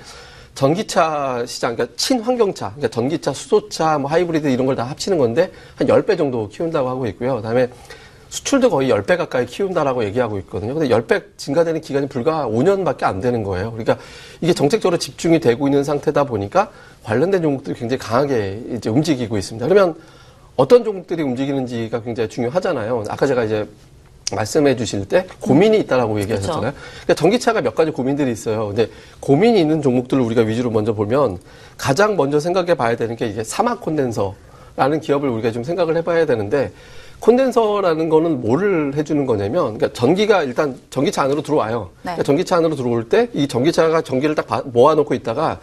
전기차 0.53 1.45
시장, 1.47 1.77
그러니까 1.77 1.95
친환경차, 1.95 2.71
그러니까 2.71 2.89
전기차, 2.89 3.31
수소차, 3.31 3.99
뭐 3.99 4.11
하이브리드 4.11 4.47
이런 4.49 4.65
걸 4.65 4.75
다 4.75 4.83
합치는 4.83 5.17
건데 5.17 5.49
한 5.75 5.87
10배 5.87 6.17
정도 6.17 6.49
키운다고 6.49 6.89
하고 6.89 7.07
있고요. 7.07 7.37
그다음에 7.37 7.69
수출도 8.27 8.69
거의 8.69 8.89
10배 8.89 9.15
가까이 9.15 9.45
키운다라고 9.45 10.03
얘기하고 10.03 10.37
있거든요. 10.39 10.73
근데 10.73 10.89
10배 10.89 11.23
증가되는 11.37 11.79
기간이 11.79 12.09
불과 12.09 12.45
5년밖에 12.45 13.03
안 13.03 13.21
되는 13.21 13.41
거예요. 13.41 13.71
그러니까 13.71 13.97
이게 14.41 14.53
정책적으로 14.53 14.97
집중이 14.97 15.39
되고 15.39 15.69
있는 15.69 15.85
상태다 15.85 16.25
보니까 16.25 16.69
관련된 17.03 17.41
종목들이 17.43 17.79
굉장히 17.79 17.97
강하게 17.97 18.61
이제 18.73 18.89
움직이고 18.89 19.37
있습니다. 19.37 19.65
그러면 19.69 19.95
어떤 20.57 20.83
종목들이 20.83 21.23
움직이는지가 21.23 22.01
굉장히 22.01 22.27
중요하잖아요. 22.27 23.05
아까 23.07 23.25
제가 23.25 23.45
이제 23.45 23.65
말씀해 24.35 24.75
주실 24.75 25.05
때 25.07 25.27
고민이 25.39 25.77
있다라고 25.81 26.19
얘기하셨잖아요. 26.21 26.73
그러니까 26.73 27.13
전기차가 27.13 27.61
몇 27.61 27.75
가지 27.75 27.91
고민들이 27.91 28.31
있어요. 28.31 28.67
근데 28.67 28.89
고민이 29.19 29.59
있는 29.59 29.81
종목들을 29.83 30.21
우리가 30.23 30.41
위주로 30.41 30.71
먼저 30.71 30.93
보면 30.93 31.37
가장 31.77 32.15
먼저 32.15 32.39
생각해 32.39 32.73
봐야 32.73 32.95
되는 32.95 33.15
게 33.15 33.27
이게 33.27 33.43
사막 33.43 33.81
콘덴서라는 33.81 34.99
기업을 35.01 35.29
우리가 35.29 35.51
좀 35.51 35.63
생각을 35.63 35.95
해 35.95 36.01
봐야 36.01 36.25
되는데 36.25 36.71
콘덴서라는 37.19 38.09
거는 38.09 38.41
뭐를 38.41 38.93
해주는 38.95 39.25
거냐면 39.27 39.77
그러니까 39.77 39.93
전기가 39.93 40.41
일단 40.43 40.75
전기차 40.89 41.23
안으로 41.23 41.43
들어와요. 41.43 41.91
네. 41.97 42.01
그러니까 42.03 42.23
전기차 42.23 42.57
안으로 42.57 42.75
들어올 42.75 43.07
때 43.09 43.29
이 43.33 43.47
전기차가 43.47 44.01
전기를 44.01 44.33
딱 44.33 44.47
모아놓고 44.69 45.13
있다가 45.13 45.59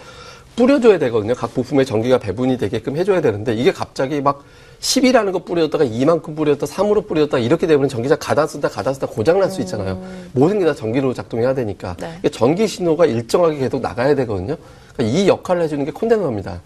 뿌려줘야 0.54 0.98
되거든요. 0.98 1.34
각 1.34 1.52
부품에 1.52 1.84
전기가 1.84 2.18
배분이 2.18 2.58
되게끔 2.58 2.96
해줘야 2.96 3.20
되는데 3.20 3.54
이게 3.54 3.72
갑자기 3.72 4.20
막 4.20 4.44
10이라는 4.86 5.32
거 5.32 5.38
뿌렸다가 5.38 5.84
이만큼 5.84 6.34
뿌렸다, 6.34 6.66
3으로 6.66 7.06
뿌렸다 7.06 7.38
이렇게 7.38 7.66
되면 7.68 7.88
전기차 7.88 8.16
가다 8.16 8.48
쓰다 8.48 8.68
가다 8.68 8.92
쓰다 8.92 9.06
고장 9.06 9.38
날 9.38 9.48
수 9.52 9.60
있잖아요. 9.60 9.94
음. 10.02 10.28
모든 10.32 10.58
게 10.58 10.64
다 10.64 10.74
전기로 10.74 11.14
작동해야 11.14 11.54
되니까 11.54 11.96
네. 12.00 12.18
전기 12.30 12.66
신호가 12.66 13.06
일정하게 13.06 13.58
계속 13.58 13.80
나가야 13.80 14.14
되거든요. 14.16 14.56
그러니까 14.94 15.18
이 15.18 15.28
역할을 15.28 15.62
해주는 15.62 15.84
게 15.84 15.92
콘덴서입니다. 15.92 16.60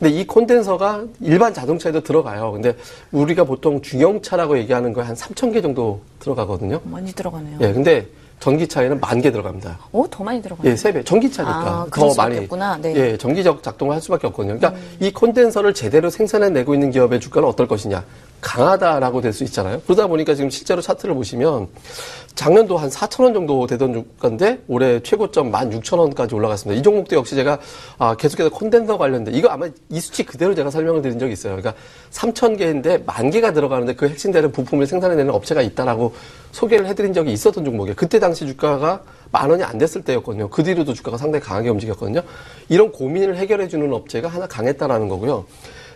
근데 0.00 0.12
이 0.12 0.26
콘덴서가 0.26 1.04
일반 1.20 1.54
자동차에도 1.54 2.00
들어가요. 2.02 2.50
근데 2.52 2.74
우리가 3.12 3.44
보통 3.44 3.80
중형차라고 3.80 4.58
얘기하는 4.58 4.92
거에 4.92 5.04
한 5.04 5.14
3천 5.14 5.52
개 5.52 5.62
정도 5.62 6.00
들어가거든요. 6.18 6.80
많이 6.84 7.12
들어가네요. 7.12 7.58
예, 7.60 7.72
근데 7.72 8.08
전기차에는 8.42 8.98
만 9.00 9.22
개 9.22 9.30
들어갑니다. 9.30 9.78
오, 9.92 10.04
더 10.08 10.24
많이 10.24 10.42
들어가요? 10.42 10.68
예, 10.68 10.74
세 10.74 10.92
배. 10.92 11.04
전기차니까. 11.04 11.52
아, 11.54 11.86
더 11.92 12.12
많이. 12.16 12.38
없구나. 12.38 12.76
네. 12.82 12.92
예, 12.96 13.16
전기적 13.16 13.62
작동을 13.62 13.94
할 13.94 14.02
수밖에 14.02 14.26
없거든요. 14.26 14.58
그러니까 14.58 14.80
음. 14.80 14.96
이 14.98 15.12
콘덴서를 15.12 15.74
제대로 15.74 16.10
생산해내고 16.10 16.74
있는 16.74 16.90
기업의 16.90 17.20
주가는 17.20 17.48
어떨 17.48 17.68
것이냐. 17.68 18.02
강하다라고 18.40 19.20
될 19.20 19.32
수 19.32 19.44
있잖아요. 19.44 19.80
그러다 19.86 20.08
보니까 20.08 20.34
지금 20.34 20.50
실제로 20.50 20.82
차트를 20.82 21.14
보시면 21.14 21.68
작년도 22.34 22.76
한 22.76 22.90
4천 22.90 23.22
원 23.22 23.32
정도 23.34 23.68
되던 23.68 23.92
주가인데 23.94 24.62
올해 24.66 25.00
최고점 25.00 25.52
16,000원까지 25.52 26.34
올라갔습니다. 26.34 26.80
이 26.80 26.82
종목도 26.82 27.14
역시 27.14 27.36
제가 27.36 27.60
아, 27.98 28.16
계속해서 28.16 28.50
콘덴서 28.50 28.98
관련된 28.98 29.34
이거 29.34 29.48
아마 29.48 29.68
이 29.88 30.00
수치 30.00 30.24
그대로 30.24 30.52
제가 30.56 30.70
설명을 30.70 31.02
드린 31.02 31.20
적이 31.20 31.34
있어요. 31.34 31.54
그러니까 31.54 31.80
3천 32.10 32.58
개인데 32.58 32.98
만 33.06 33.30
개가 33.30 33.52
들어가는데 33.52 33.94
그 33.94 34.08
핵심되는 34.08 34.50
부품을 34.50 34.88
생산해내는 34.88 35.32
업체가 35.32 35.62
있다라고 35.62 36.12
소개를 36.52 36.86
해드린 36.86 37.12
적이 37.12 37.32
있었던 37.32 37.64
종목이에요. 37.64 37.94
그때 37.96 38.18
당시 38.18 38.46
주가가 38.46 39.02
만 39.30 39.50
원이 39.50 39.64
안 39.64 39.78
됐을 39.78 40.02
때였거든요. 40.02 40.48
그 40.50 40.62
뒤로도 40.62 40.92
주가가 40.94 41.16
상당히 41.16 41.42
강하게 41.44 41.70
움직였거든요. 41.70 42.22
이런 42.68 42.92
고민을 42.92 43.36
해결해주는 43.36 43.92
업체가 43.92 44.28
하나 44.28 44.46
강했다라는 44.46 45.08
거고요. 45.08 45.46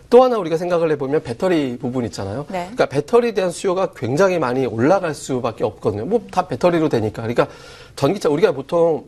또 0.08 0.22
하나 0.22 0.38
우리가 0.38 0.56
생각을 0.56 0.90
해보면 0.92 1.22
배터리 1.22 1.76
부분 1.78 2.04
있잖아요. 2.06 2.46
네. 2.48 2.60
그러니까 2.62 2.86
배터리에 2.86 3.34
대한 3.34 3.50
수요가 3.50 3.90
굉장히 3.94 4.38
많이 4.38 4.64
올라갈 4.64 5.14
수밖에 5.14 5.64
없거든요. 5.64 6.06
뭐 6.06 6.20
다 6.30 6.46
배터리로 6.48 6.88
되니까. 6.88 7.22
그러니까 7.22 7.48
전기차 7.96 8.28
우리가 8.30 8.52
보통 8.52 9.04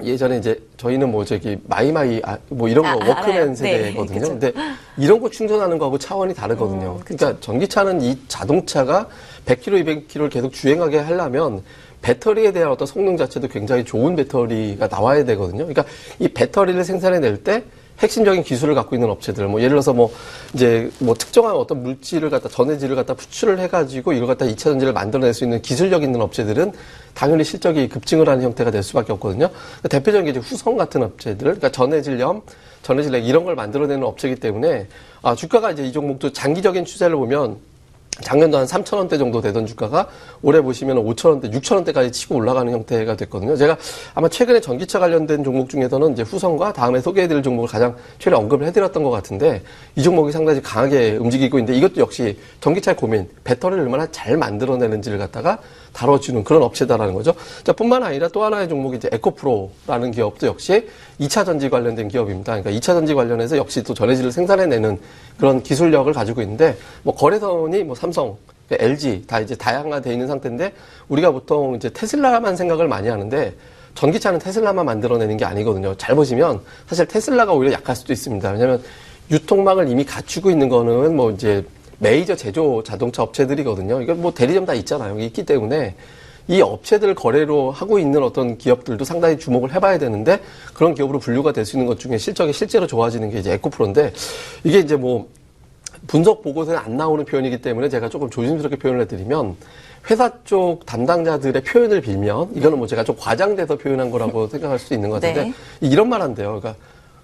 예전에 0.00 0.38
이제 0.38 0.62
저희는 0.76 1.10
뭐 1.10 1.24
저기 1.24 1.58
마이마이 1.64 2.20
아, 2.24 2.38
뭐 2.50 2.68
이런 2.68 2.84
거 2.84 2.90
아, 2.90 3.08
워크맨 3.08 3.48
네. 3.48 3.54
세대거든요. 3.56 4.20
네, 4.20 4.28
근데 4.28 4.52
이런 4.96 5.18
거 5.20 5.28
충전하는 5.28 5.76
거하고 5.76 5.98
차원이 5.98 6.34
다르거든요. 6.34 6.98
음, 6.98 7.00
그러니까 7.04 7.40
전기차는 7.40 8.00
이 8.02 8.16
자동차가 8.28 9.08
100km, 9.48 10.06
200km를 10.08 10.30
계속 10.30 10.52
주행하게 10.52 10.98
하려면 10.98 11.62
배터리에 12.02 12.52
대한 12.52 12.70
어떤 12.70 12.86
성능 12.86 13.16
자체도 13.16 13.48
굉장히 13.48 13.84
좋은 13.84 14.14
배터리가 14.14 14.86
나와야 14.88 15.24
되거든요. 15.24 15.66
그러니까 15.66 15.84
이 16.18 16.28
배터리를 16.28 16.82
생산해낼 16.84 17.42
때 17.42 17.64
핵심적인 17.98 18.44
기술을 18.44 18.76
갖고 18.76 18.94
있는 18.94 19.10
업체들, 19.10 19.48
뭐 19.48 19.58
예를 19.58 19.70
들어서 19.70 19.92
뭐 19.92 20.12
이제 20.54 20.88
뭐 21.00 21.14
특정한 21.14 21.56
어떤 21.56 21.82
물질을 21.82 22.30
갖다 22.30 22.48
전해질을 22.48 22.94
갖다 22.94 23.14
pu출을 23.14 23.58
해가지고 23.58 24.12
이걸 24.12 24.28
갖다 24.28 24.44
2차 24.44 24.56
전지를 24.56 24.92
만들어낼 24.92 25.34
수 25.34 25.42
있는 25.42 25.60
기술력 25.62 26.04
있는 26.04 26.20
업체들은 26.20 26.72
당연히 27.14 27.42
실적이 27.42 27.88
급증을 27.88 28.28
하는 28.28 28.44
형태가 28.44 28.70
될 28.70 28.84
수밖에 28.84 29.12
없거든요. 29.14 29.48
그러니까 29.48 29.88
대표적인 29.88 30.26
게 30.26 30.30
이제 30.30 30.38
후성 30.38 30.76
같은 30.76 31.02
업체들, 31.02 31.38
그러니까 31.38 31.72
전해질염, 31.72 32.42
전해질액 32.82 33.26
이런 33.26 33.44
걸 33.44 33.56
만들어내는 33.56 34.04
업체이기 34.04 34.38
때문에 34.40 34.86
아 35.22 35.34
주가가 35.34 35.72
이제 35.72 35.84
이 35.84 35.90
종목도 35.90 36.32
장기적인 36.32 36.84
추세를 36.84 37.16
보면 37.16 37.56
작년도 38.22 38.58
한 38.58 38.66
3천원대 38.66 39.18
정도 39.18 39.40
되던 39.40 39.66
주가가 39.66 40.08
올해 40.42 40.60
보시면 40.60 40.96
5천원대, 41.04 41.52
6천원대까지 41.54 42.12
치고 42.12 42.36
올라가는 42.36 42.70
형태가 42.72 43.16
됐거든요. 43.16 43.56
제가 43.56 43.76
아마 44.14 44.28
최근에 44.28 44.60
전기차 44.60 44.98
관련된 44.98 45.44
종목 45.44 45.68
중에서는 45.68 46.12
이제 46.12 46.22
후성과 46.22 46.72
다음에 46.72 47.00
소개해드릴 47.00 47.42
종목을 47.42 47.68
가장 47.68 47.94
최근에 48.18 48.40
언급을 48.40 48.66
해드렸던 48.66 49.02
것 49.02 49.10
같은데 49.10 49.62
이 49.94 50.02
종목이 50.02 50.32
상당히 50.32 50.60
강하게 50.60 51.16
움직이고 51.16 51.58
있는데 51.58 51.78
이것도 51.78 52.00
역시 52.00 52.38
전기차의 52.60 52.96
고민, 52.96 53.28
배터리를 53.44 53.82
얼마나 53.82 54.06
잘 54.10 54.36
만들어내는지를 54.36 55.18
갖다가 55.18 55.58
다뤄주는 55.92 56.44
그런 56.44 56.62
업체다라는 56.62 57.14
거죠. 57.14 57.34
자, 57.64 57.72
뿐만 57.72 58.02
아니라 58.02 58.28
또 58.28 58.44
하나의 58.44 58.68
종목이 58.68 58.96
이제 58.96 59.08
에코프로라는 59.12 60.10
기업도 60.10 60.46
역시 60.46 60.88
2차 61.20 61.44
전지 61.44 61.68
관련된 61.68 62.08
기업입니다. 62.08 62.60
그러니까 62.60 62.70
2차 62.70 62.94
전지 62.94 63.14
관련해서 63.14 63.56
역시 63.56 63.82
또 63.82 63.94
전해질을 63.94 64.32
생산해내는 64.32 64.98
그런 65.36 65.62
기술력을 65.62 66.12
가지고 66.12 66.42
있는데 66.42 66.76
뭐 67.02 67.14
거래선이 67.14 67.84
뭐 67.84 67.94
삼성, 67.94 68.36
LG 68.70 69.24
다 69.26 69.40
이제 69.40 69.54
다양화되어 69.54 70.12
있는 70.12 70.26
상태인데 70.26 70.72
우리가 71.08 71.30
보통 71.30 71.74
이제 71.74 71.88
테슬라만 71.90 72.56
생각을 72.56 72.86
많이 72.86 73.08
하는데 73.08 73.54
전기차는 73.94 74.38
테슬라만 74.38 74.84
만들어내는 74.86 75.36
게 75.36 75.44
아니거든요. 75.44 75.94
잘 75.96 76.14
보시면 76.14 76.60
사실 76.86 77.06
테슬라가 77.06 77.52
오히려 77.52 77.72
약할 77.72 77.96
수도 77.96 78.12
있습니다. 78.12 78.50
왜냐하면 78.50 78.82
유통망을 79.30 79.88
이미 79.88 80.04
갖추고 80.04 80.50
있는 80.50 80.68
거는 80.68 81.16
뭐 81.16 81.30
이제 81.30 81.64
메이저 81.98 82.36
제조 82.36 82.82
자동차 82.84 83.22
업체들이거든요. 83.22 84.00
이거 84.02 84.14
뭐 84.14 84.32
대리점 84.32 84.64
다 84.64 84.74
있잖아요. 84.74 85.18
있기 85.20 85.44
때문에 85.44 85.94
이 86.46 86.62
업체들 86.62 87.14
거래로 87.14 87.70
하고 87.72 87.98
있는 87.98 88.22
어떤 88.22 88.56
기업들도 88.56 89.04
상당히 89.04 89.38
주목을 89.38 89.74
해봐야 89.74 89.98
되는데 89.98 90.40
그런 90.72 90.94
기업으로 90.94 91.18
분류가 91.18 91.52
될 91.52 91.64
수 91.66 91.76
있는 91.76 91.86
것 91.86 91.98
중에 91.98 92.16
실적이 92.16 92.52
실제로 92.54 92.86
좋아지는 92.86 93.30
게 93.30 93.38
이제 93.40 93.52
에코프로인데 93.52 94.12
이게 94.64 94.78
이제 94.78 94.96
뭐 94.96 95.28
분석 96.06 96.42
보고서에 96.42 96.76
안 96.76 96.96
나오는 96.96 97.24
표현이기 97.24 97.60
때문에 97.60 97.88
제가 97.90 98.08
조금 98.08 98.30
조심스럽게 98.30 98.76
표현을 98.76 99.02
해드리면 99.02 99.56
회사 100.10 100.30
쪽 100.44 100.86
담당자들의 100.86 101.62
표현을 101.64 102.00
빌면 102.00 102.52
이거는 102.54 102.78
뭐 102.78 102.86
제가 102.86 103.04
좀 103.04 103.16
과장돼서 103.18 103.76
표현한 103.76 104.10
거라고 104.10 104.46
생각할 104.46 104.78
수 104.78 104.94
있는 104.94 105.10
것 105.10 105.20
같은데 105.20 105.44
네. 105.48 105.52
이런 105.80 106.08
말 106.08 106.22
한대요. 106.22 106.60
그러니까 106.60 106.76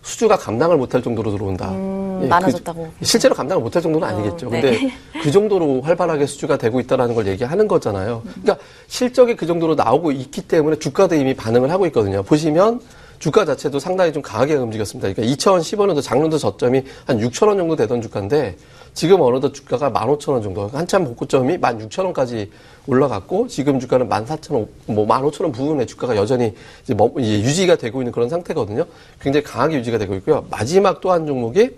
수주가 0.03 0.37
감당을 0.37 0.77
못할 0.77 1.03
정도로 1.03 1.31
들어온다. 1.31 1.71
음, 1.71 2.04
예, 2.25 2.29
많아졌다고. 2.29 2.93
그, 2.99 3.05
실제로 3.05 3.35
감당을 3.35 3.63
못할 3.63 3.83
정도는 3.83 4.07
아니겠죠. 4.09 4.47
어, 4.47 4.51
네. 4.51 4.61
근데 4.61 4.93
그 5.23 5.31
정도로 5.31 5.81
활발하게 5.83 6.27
수주가 6.27 6.57
되고 6.57 6.81
있다라는 6.81 7.15
걸 7.15 7.27
얘기하는 7.27 7.69
거잖아요. 7.69 8.23
그러니까 8.25 8.59
실적이 8.87 9.37
그 9.37 9.47
정도로 9.47 9.75
나오고 9.75 10.13
있기 10.13 10.43
때문에 10.43 10.79
주가도 10.79 11.15
이미 11.15 11.35
반응을 11.35 11.71
하고 11.71 11.87
있거든요. 11.87 12.23
보시면 12.23 12.81
주가 13.19 13.45
자체도 13.45 13.79
상당히 13.79 14.13
좀 14.13 14.23
강하게 14.23 14.55
움직였습니다. 14.55 15.13
그러니까 15.13 15.35
2015년도 15.35 16.03
작년도 16.03 16.37
저점이 16.37 16.83
한 17.07 17.19
6천 17.21 17.49
원 17.49 17.57
정도 17.57 17.77
되던 17.77 18.03
주가인데 18.03 18.57
지금 18.93 19.21
어느덧 19.23 19.53
주가가 19.53 19.91
15,000원 19.91 20.43
정도, 20.43 20.69
한참 20.69 21.05
복구점이 21.05 21.59
16,000원까지 21.59 22.49
올라갔고 22.87 23.49
지금 23.49 23.81
주가는 23.81 24.09
14,000원, 24.09 24.69
뭐 24.87 25.07
15,000원 25.07 25.53
부근의 25.53 25.87
주가가 25.87 26.17
여전히 26.17 26.55
이제, 26.83 26.95
유지가 26.95 27.77
되고 27.77 28.01
있는 28.03 28.13
그런 28.13 28.29
상태거든요. 28.29 28.85
굉장히 29.21 29.43
강하게 29.43 29.79
유지가 29.79 29.99
되고 29.99 30.15
있고요. 30.17 30.45
마지막 30.51 31.01
또 31.01 31.11
한 31.11 31.27
종목이 31.27 31.71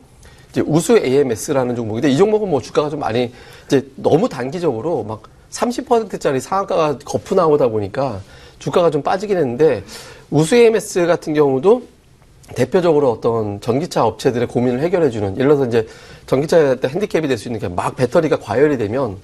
우수 0.66 0.96
AMS라는 0.98 1.76
종목인데 1.76 2.10
이 2.10 2.16
종목은 2.16 2.48
뭐 2.50 2.60
주가가 2.60 2.88
좀 2.90 3.00
많이 3.00 3.32
이제 3.66 3.86
너무 3.96 4.28
단기적으로 4.28 5.04
막 5.04 5.22
30%짜리 5.50 6.40
상한가가 6.40 6.98
거푸 7.04 7.34
나오다 7.34 7.68
보니까 7.68 8.20
주가가 8.58 8.90
좀 8.90 9.02
빠지긴 9.02 9.36
했는데 9.38 9.82
우수 10.30 10.56
AMS 10.56 11.06
같은 11.06 11.34
경우도 11.34 11.82
대표적으로 12.54 13.10
어떤 13.10 13.60
전기차 13.60 14.04
업체들의 14.06 14.46
고민을 14.48 14.80
해결해 14.80 15.10
주는 15.10 15.34
예를 15.36 15.48
들어서 15.48 15.66
이제 15.66 15.86
전기차에 16.26 16.76
핸디캡이 16.84 17.26
될 17.28 17.38
수 17.38 17.48
있는 17.48 17.60
게 17.60 17.68
막 17.68 17.96
배터리가 17.96 18.38
과열이 18.38 18.78
되면 18.78 19.16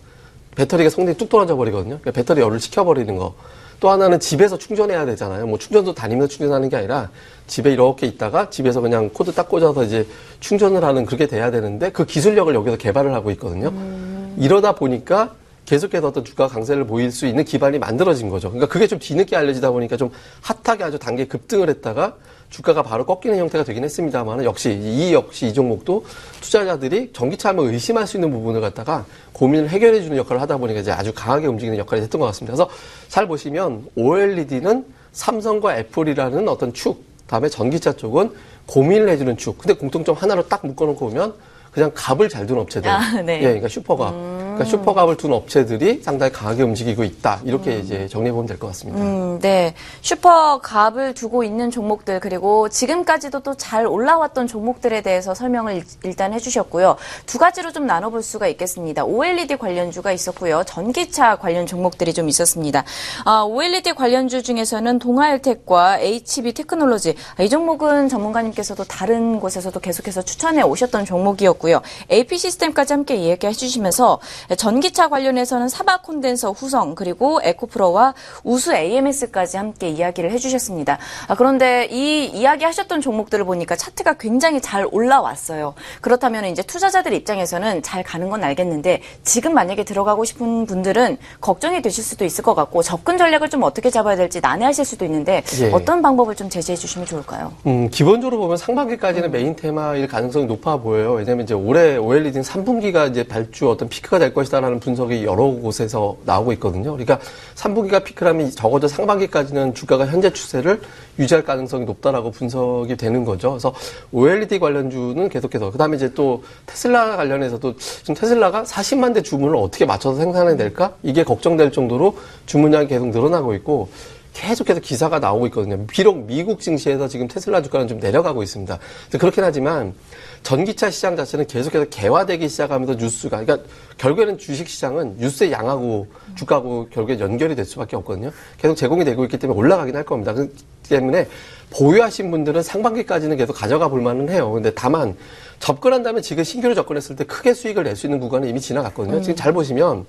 배터리가 0.57 0.91
성능이 0.91 1.17
뚝 1.17 1.29
떨어져 1.29 1.57
버리거든요. 1.57 1.99
그러니까 2.01 2.11
배터리 2.11 2.41
열을 2.41 2.61
식혀버리는 2.61 3.17
거. 3.17 3.35
또 3.83 3.91
하나는 3.91 4.21
집에서 4.21 4.57
충전해야 4.57 5.05
되잖아요. 5.07 5.45
뭐 5.45 5.59
충전도 5.59 5.93
다니면서 5.93 6.29
충전하는 6.29 6.69
게 6.69 6.77
아니라 6.77 7.11
집에 7.49 7.73
이렇게 7.73 8.07
있다가 8.07 8.49
집에서 8.49 8.81
그냥 8.81 9.11
코드 9.13 9.33
딱 9.33 9.49
꽂아서 9.49 9.83
이제 9.83 10.07
충전을 10.39 10.85
하는 10.85 11.05
그렇게 11.05 11.27
돼야 11.27 11.51
되는데 11.51 11.91
그 11.91 12.07
기술력을 12.07 12.55
여기서 12.55 12.77
개발을 12.77 13.13
하고 13.13 13.33
있거든요. 13.33 13.71
음. 13.71 14.37
이러다 14.39 14.77
보니까 14.77 15.35
계속해서 15.65 16.07
어떤 16.07 16.25
주가 16.25 16.47
강세를 16.47 16.87
보일 16.87 17.11
수 17.11 17.27
있는 17.27 17.45
기반이 17.45 17.81
만들어진 17.81 18.29
거죠. 18.29 18.51
그러니까 18.51 18.73
그게 18.73 18.87
좀 18.87 19.01
뒤늦게 19.01 19.35
알려지다 19.35 19.73
보니까 19.73 19.97
좀 19.97 20.13
핫하게 20.43 20.85
아주 20.85 21.01
단계 21.01 21.27
급등을 21.27 21.69
했다가 21.69 22.15
주가가 22.53 22.83
바로 22.83 23.05
꺾이는 23.07 23.39
형태가 23.39 23.65
되긴 23.65 23.83
했습니다만 23.83 24.45
역시 24.45 24.79
이 24.81 25.13
역시 25.15 25.47
이 25.47 25.55
종목도 25.55 26.05
투자자들이 26.43 27.11
전기차 27.15 27.49
하면 27.49 27.73
의심할 27.73 28.07
수 28.07 28.19
있는 28.19 28.31
부분을 28.31 28.61
갖다가 28.61 29.07
고민을 29.33 29.71
해결해 29.71 30.03
주는 30.03 30.17
역할을 30.19 30.41
하다 30.43 30.59
보니까 30.59 30.81
이제 30.81 30.93
아주 30.93 31.13
강하게 31.15 31.47
움직이는 31.47 31.79
역할이 31.79 32.03
됐던 32.03 32.21
것 32.21 32.27
같습니다. 32.27 32.55
그래서 32.55 32.71
잘 33.09 33.27
보시면 33.27 33.87
OLED는 33.97 34.85
삼성과 35.13 35.79
애플이라는 35.79 36.47
어떤 36.49 36.75
축, 36.75 37.03
다음에 37.27 37.49
전기차 37.49 37.95
쪽은 37.95 38.31
고민을 38.67 39.09
해주는 39.09 39.35
축. 39.39 39.57
근데 39.59 39.73
공통점 39.75 40.15
하나로 40.15 40.47
딱 40.49 40.65
묶어놓고 40.67 41.09
보면 41.09 41.35
그냥 41.73 41.91
값을 41.95 42.29
잘 42.29 42.47
둔 42.47 42.59
업체들. 42.59 42.91
아, 42.91 43.23
네. 43.23 43.39
예, 43.39 43.43
그러니까 43.45 43.69
슈퍼갑. 43.69 44.13
음. 44.13 44.32
그러니까 44.55 44.65
슈퍼갑을 44.65 45.17
둔 45.17 45.33
업체들이 45.33 46.03
상당히 46.03 46.33
강하게 46.33 46.63
움직이고 46.63 47.05
있다. 47.05 47.41
이렇게 47.45 47.77
음. 47.77 47.81
이제 47.83 48.09
정리해 48.09 48.33
보면 48.33 48.47
될 48.47 48.59
것 48.59 48.67
같습니다. 48.69 49.01
음, 49.03 49.39
네. 49.41 49.75
슈퍼갑을 50.03 51.15
두고 51.15 51.43
있는 51.45 51.71
종목들 51.71 52.21
그리고 52.21 52.69
지금까지도 52.69 53.41
또 53.41 53.53
잘 53.55 53.87
올라왔던 53.87 54.47
종목들에 54.47 55.03
대해서 55.03 55.35
설명을 55.35 55.83
일단 56.05 56.33
해주셨고요. 56.33 56.97
두 57.27 57.39
가지로 57.39 57.71
좀 57.73 57.87
나눠볼 57.87 58.23
수가 58.23 58.49
있겠습니다. 58.49 59.05
OLED 59.05 59.57
관련주가 59.57 60.11
있었고요. 60.13 60.65
전기차 60.67 61.37
관련 61.37 61.67
종목들이 61.67 62.13
좀 62.13 62.29
있었습니다. 62.29 62.85
아, 63.25 63.43
OLED 63.43 63.93
관련주 63.95 64.43
중에서는 64.43 64.99
동아일텍과 64.99 65.99
HB 66.01 66.55
테크놀로지 66.55 67.15
이 67.41 67.49
종목은 67.49 68.09
전문가님께서도 68.09 68.85
다른 68.85 69.39
곳에서도 69.39 69.79
계속해서 69.79 70.23
추천해 70.23 70.63
오셨던 70.63 71.05
종목이었고요. 71.05 71.81
AP 72.11 72.37
시스템까지 72.39 72.93
함께 72.95 73.15
이야기해 73.17 73.53
주시면서 73.53 74.19
전기차 74.57 75.09
관련해서는 75.09 75.69
사바 75.69 76.03
콘덴서 76.03 76.53
후성 76.53 76.95
그리고 76.95 77.41
에코프로와 77.43 78.15
우수 78.45 78.75
AMS까지 78.75 79.57
함께 79.57 79.89
이야기를 79.89 80.31
해주셨습니다. 80.33 80.99
아, 81.29 81.35
그런데 81.35 81.89
이 81.91 82.27
이야기하셨던 82.27 83.01
종목들을 83.01 83.45
보니까 83.45 83.77
차트가 83.77 84.15
굉장히 84.15 84.61
잘 84.61 84.87
올라왔어요. 84.91 85.75
그렇다면 86.01 86.47
이제 86.47 86.63
투자자들 86.63 87.13
입장에서는 87.13 87.83
잘 87.83 88.03
가는 88.03 88.29
건 88.31 88.45
알겠는데 88.45 89.03
지금 89.23 89.55
만약에 89.55 89.85
들어가고 89.85 90.25
싶은 90.25 90.67
분들은 90.67 91.19
걱정이 91.41 91.83
되실 91.83 92.03
수도 92.05 92.25
있을 92.25 92.45
것 92.45 92.55
같고 92.55 92.83
접근 92.83 93.19
전략을 93.19 93.49
좀 93.49 93.63
어떻게 93.63 93.91
잡아야 93.91 94.17
될지 94.17 94.41
난해하실 94.41 94.85
수도 94.85 95.05
있는데 95.05 95.43
예. 95.61 95.71
어떤 95.73 96.03
방법을 96.03 96.35
좀 96.35 96.49
제시해 96.49 96.77
주시면 96.77 97.07
좋을까요? 97.07 97.53
음, 97.67 97.89
기본적으로 97.91 98.39
보면 98.39 98.57
상반기까지는 98.57 99.29
음. 99.29 99.33
메인 99.33 99.57
테마일 99.57 100.09
가능성이 100.09 100.47
높아 100.47 100.79
보여요. 100.79 101.13
왜냐하면 101.13 101.45
이제 101.45 101.55
올해 101.55 101.97
OLED는 101.97 102.43
3분기가 102.43 103.11
이제 103.11 103.23
발주 103.23 103.71
어떤 103.71 103.89
피크가 103.89 104.19
될 104.19 104.32
것이다라는 104.35 104.81
분석이 104.81 105.25
여러 105.25 105.45
곳에서 105.45 106.17
나오고 106.25 106.53
있거든요. 106.55 106.93
그러니까 106.93 107.19
3분기가 107.55 108.05
피크라면 108.05 108.51
적어도 108.51 108.89
상반기까지는 108.89 109.75
주가가 109.75 110.07
현재 110.07 110.33
추세를 110.33 110.81
유지할 111.19 111.45
가능성이 111.45 111.85
높다라고 111.85 112.31
분석이 112.31 112.97
되는 112.97 113.25
거죠. 113.25 113.51
그래서 113.51 113.75
OLED 114.13 114.59
관련주는 114.59 115.29
계속해서 115.29 115.71
그다음에 115.71 115.97
이제 115.97 116.13
또 116.15 116.43
테슬라 116.67 117.17
관련해서도 117.17 117.77
지금 117.77 118.15
테슬라가 118.15 118.63
40만 118.65 119.15
대 119.15 119.23
주문을 119.23 119.57
어떻게 119.57 119.85
맞춰서 119.85 120.19
생산해 120.19 120.55
낼까? 120.55 120.95
이게 121.03 121.25
걱정될 121.25 121.73
정도로 121.73 122.17
주문량이 122.47 122.89
계속 122.89 123.09
늘어나고 123.09 123.55
있고 123.55 123.89
계속해서 124.33 124.81
기사가 124.81 125.19
나오고 125.19 125.47
있거든요. 125.49 125.87
비록 125.87 126.25
미국 126.25 126.61
증시에서 126.61 127.07
지금 127.09 127.29
테슬라 127.29 127.63
주가는 127.63 127.87
좀 127.87 127.99
내려가고 127.99 128.43
있습니다. 128.43 128.79
그렇긴 129.19 129.45
하지만 129.45 129.95
전기차 130.43 130.91
시장 130.91 131.17
자체는 131.17 131.47
계속해서 131.47 131.87
개화되기 131.87 132.49
시작하면서 132.49 132.95
뉴스가 132.95 133.45
그러니까 133.45 133.69
결국에는 133.99 134.39
주식 134.39 134.69
시장은 134.69 135.17
뉴스의 135.19 135.53
양하고 135.53 136.09
주가하고 136.35 136.89
결국에 136.91 137.21
연결이 137.21 137.55
될 137.55 137.65
수밖에 137.65 137.95
없거든요. 137.97 138.33
계속 138.59 138.75
제공이 138.75 139.05
되고 139.05 139.23
있기 139.25 139.39
때문에 139.39 139.59
올라가긴 139.59 139.95
할 139.95 140.05
겁니다. 140.05 140.33
그 140.33 140.53
때문에 140.89 141.29
보유하신 141.71 142.31
분들은 142.31 142.63
상반기까지는 142.63 143.37
계속 143.37 143.53
가져가 143.55 143.89
볼 143.89 144.01
만은 144.01 144.29
해요. 144.31 144.51
근데 144.51 144.73
다만 144.75 145.17
접근한다면 145.61 146.23
지금 146.23 146.43
신규로 146.43 146.75
접근했을 146.75 147.17
때 147.17 147.25
크게 147.25 147.55
수익을 147.55 147.85
낼 147.85 147.97
수 147.97 148.07
있는 148.07 148.19
구간은 148.19 148.49
이미 148.49 148.61
지나갔거든요. 148.61 149.19
음. 149.19 149.23
지금 149.23 149.37
잘 149.37 149.53
보시면 149.53 150.05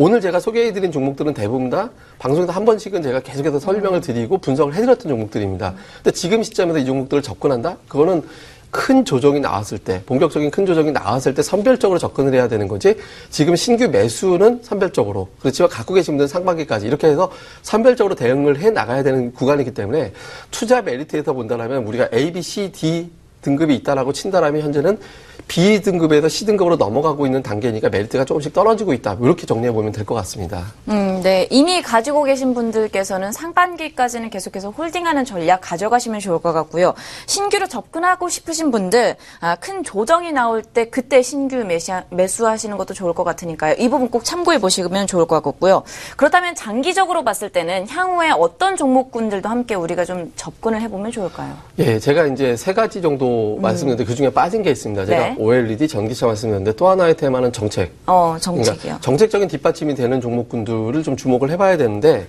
오늘 0.00 0.20
제가 0.20 0.38
소개해드린 0.38 0.92
종목들은 0.92 1.34
대부분 1.34 1.70
다 1.70 1.90
방송에서 2.20 2.52
한 2.52 2.64
번씩은 2.64 3.02
제가 3.02 3.18
계속해서 3.18 3.58
설명을 3.58 4.00
드리고 4.00 4.38
분석을 4.38 4.72
해드렸던 4.74 5.10
종목들입니다. 5.10 5.74
근데 5.96 6.12
지금 6.12 6.44
시점에서 6.44 6.78
이 6.78 6.86
종목들을 6.86 7.20
접근한다? 7.20 7.78
그거는 7.88 8.22
큰 8.70 9.04
조정이 9.04 9.40
나왔을 9.40 9.78
때, 9.78 10.02
본격적인 10.06 10.52
큰 10.52 10.66
조정이 10.66 10.92
나왔을 10.92 11.34
때 11.34 11.42
선별적으로 11.42 11.98
접근을 11.98 12.32
해야 12.32 12.46
되는 12.46 12.68
거지, 12.68 12.96
지금 13.28 13.56
신규 13.56 13.88
매수는 13.88 14.60
선별적으로, 14.62 15.30
그렇지만 15.40 15.68
갖고 15.68 15.94
계신 15.94 16.12
분들은 16.12 16.28
상반기까지 16.28 16.86
이렇게 16.86 17.08
해서 17.08 17.32
선별적으로 17.62 18.14
대응을 18.14 18.60
해 18.60 18.70
나가야 18.70 19.02
되는 19.02 19.32
구간이기 19.32 19.74
때문에 19.74 20.12
투자 20.52 20.80
메리트에서 20.80 21.32
본다면 21.32 21.84
우리가 21.84 22.10
A, 22.14 22.32
B, 22.32 22.40
C, 22.40 22.70
D 22.70 23.10
등급이 23.42 23.74
있다라고 23.76 24.12
친다라면 24.12 24.62
현재는 24.62 24.98
B 25.46 25.80
등급에서 25.80 26.28
C 26.28 26.44
등급으로 26.44 26.76
넘어가고 26.76 27.24
있는 27.24 27.42
단계니까 27.42 27.88
메리트가 27.88 28.26
조금씩 28.26 28.52
떨어지고 28.52 28.92
있다. 28.92 29.16
이렇게 29.22 29.46
정리해 29.46 29.72
보면 29.72 29.92
될 29.92 30.04
것 30.04 30.14
같습니다. 30.16 30.66
음, 30.88 31.20
네. 31.22 31.46
이미 31.50 31.80
가지고 31.80 32.24
계신 32.24 32.52
분들께서는 32.52 33.32
상반기까지는 33.32 34.28
계속해서 34.28 34.70
홀딩하는 34.70 35.24
전략 35.24 35.60
가져가시면 35.62 36.20
좋을 36.20 36.40
것 36.40 36.52
같고요. 36.52 36.92
신규로 37.26 37.66
접근하고 37.66 38.28
싶으신 38.28 38.70
분들 38.70 39.16
아, 39.40 39.56
큰 39.56 39.82
조정이 39.84 40.32
나올 40.32 40.62
때 40.62 40.90
그때 40.90 41.22
신규 41.22 41.56
매시, 41.64 41.92
매수하시는 42.10 42.76
것도 42.76 42.92
좋을 42.92 43.14
것 43.14 43.24
같으니까요. 43.24 43.76
이 43.78 43.88
부분 43.88 44.10
꼭 44.10 44.24
참고해 44.24 44.58
보시면 44.60 45.06
좋을 45.06 45.24
것 45.26 45.42
같고요. 45.42 45.82
그렇다면 46.18 46.56
장기적으로 46.56 47.24
봤을 47.24 47.48
때는 47.48 47.88
향후에 47.88 48.30
어떤 48.30 48.76
종목군들도 48.76 49.48
함께 49.48 49.74
우리가 49.74 50.04
좀 50.04 50.30
접근을 50.36 50.82
해보면 50.82 51.10
좋을까요? 51.10 51.54
예, 51.78 51.98
제가 51.98 52.26
이제 52.26 52.54
세 52.54 52.74
가지 52.74 53.00
정도 53.00 53.27
음. 53.56 53.62
말씀드렸는데 53.62 54.04
그 54.04 54.14
중에 54.14 54.30
빠진 54.30 54.62
게 54.62 54.70
있습니다. 54.70 55.06
제가 55.06 55.20
네. 55.20 55.36
OLED 55.38 55.88
전기차 55.88 56.26
말씀드렸는데 56.26 56.76
또 56.76 56.88
하나의 56.88 57.16
테마는 57.16 57.52
정책. 57.52 57.92
어, 58.06 58.36
정책이요. 58.40 58.78
그러니까 58.80 59.00
정책적인 59.00 59.48
뒷받침이 59.48 59.94
되는 59.94 60.20
종목군들을 60.20 61.02
좀 61.02 61.16
주목을 61.16 61.50
해봐야 61.50 61.76
되는데 61.76 62.26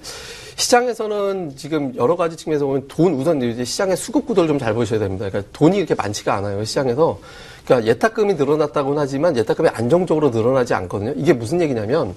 시장에서는 0.55 1.53
지금 1.55 1.93
여러 1.95 2.15
가지 2.17 2.35
측면에서 2.35 2.65
보면 2.65 2.85
돈 2.89 3.13
우선 3.13 3.41
이제 3.41 3.63
시장의 3.63 3.95
수급 3.95 4.25
구도를 4.25 4.47
좀 4.47 4.59
잘 4.59 4.73
보셔야 4.73 4.99
됩니다. 4.99 5.29
그러니까 5.29 5.49
돈이 5.53 5.77
이렇게 5.77 5.95
많지가 5.95 6.33
않아요 6.35 6.63
시장에서. 6.65 7.17
그러니까 7.65 7.89
예탁금이 7.91 8.33
늘어났다고는 8.33 8.99
하지만 8.99 9.37
예탁금이 9.37 9.69
안정적으로 9.69 10.29
늘어나지 10.31 10.73
않거든요. 10.73 11.13
이게 11.15 11.31
무슨 11.33 11.61
얘기냐면 11.61 12.13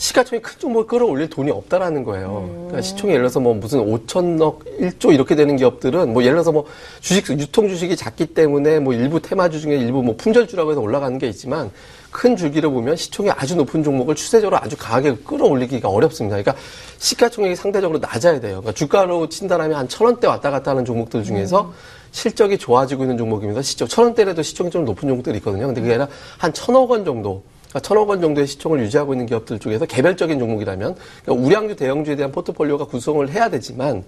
시가총액 0.00 0.42
큰 0.42 0.58
종목을 0.58 0.86
끌어올릴 0.86 1.28
돈이 1.28 1.50
없다라는 1.50 2.04
거예요. 2.04 2.48
음. 2.48 2.54
그러니까 2.68 2.80
시총이 2.80 3.12
예를 3.12 3.24
들어서 3.24 3.38
뭐 3.38 3.52
무슨 3.52 3.80
5천억, 3.80 4.60
1조 4.80 5.12
이렇게 5.12 5.36
되는 5.36 5.56
기업들은 5.56 6.14
뭐 6.14 6.22
예를 6.22 6.36
들어서 6.36 6.52
뭐 6.52 6.64
주식, 7.00 7.28
유통 7.38 7.68
주식이 7.68 7.96
작기 7.96 8.24
때문에 8.26 8.80
뭐 8.80 8.94
일부 8.94 9.20
테마주 9.20 9.60
중에 9.60 9.76
일부 9.76 10.02
뭐 10.02 10.16
품절주라고 10.16 10.70
해서 10.70 10.80
올라가는 10.80 11.18
게 11.18 11.28
있지만 11.28 11.70
큰 12.10 12.34
줄기를 12.34 12.70
보면 12.70 12.96
시총이 12.96 13.30
아주 13.30 13.56
높은 13.56 13.84
종목을 13.84 14.14
추세적으로 14.14 14.56
아주 14.56 14.74
강하게 14.78 15.16
끌어올리기가 15.16 15.90
어렵습니다. 15.90 16.36
그러니까 16.38 16.56
시가총액이 16.96 17.54
상대적으로 17.54 17.98
낮아야 17.98 18.40
돼요. 18.40 18.62
그러니까 18.62 18.72
주가로 18.72 19.28
친다라면 19.28 19.76
한 19.76 19.86
천 19.86 20.06
원대 20.06 20.26
왔다 20.26 20.50
갔다 20.50 20.70
하는 20.70 20.86
종목들 20.86 21.24
중에서 21.24 21.64
음. 21.66 21.72
실적이 22.10 22.56
좋아지고 22.56 23.04
있는 23.04 23.18
종목입니다. 23.18 23.60
시총 23.60 23.86
천 23.86 24.04
원대라도 24.06 24.40
시총이 24.42 24.70
좀 24.70 24.86
높은 24.86 25.06
종목들이 25.10 25.36
있거든요. 25.38 25.66
근데 25.66 25.82
그게 25.82 25.92
아니라 25.92 26.08
한 26.38 26.54
천억 26.54 26.90
원 26.90 27.04
정도 27.04 27.42
그러니까 27.70 27.80
천억 27.80 28.08
원 28.08 28.20
정도의 28.20 28.46
시총을 28.46 28.80
유지하고 28.80 29.14
있는 29.14 29.26
기업들 29.26 29.58
중에서 29.58 29.86
개별적인 29.86 30.38
종목이라면 30.38 30.96
그러니까 31.24 31.46
우량주 31.46 31.76
대형주에 31.76 32.16
대한 32.16 32.32
포트폴리오가 32.32 32.84
구성을 32.86 33.28
해야 33.30 33.48
되지만 33.48 34.04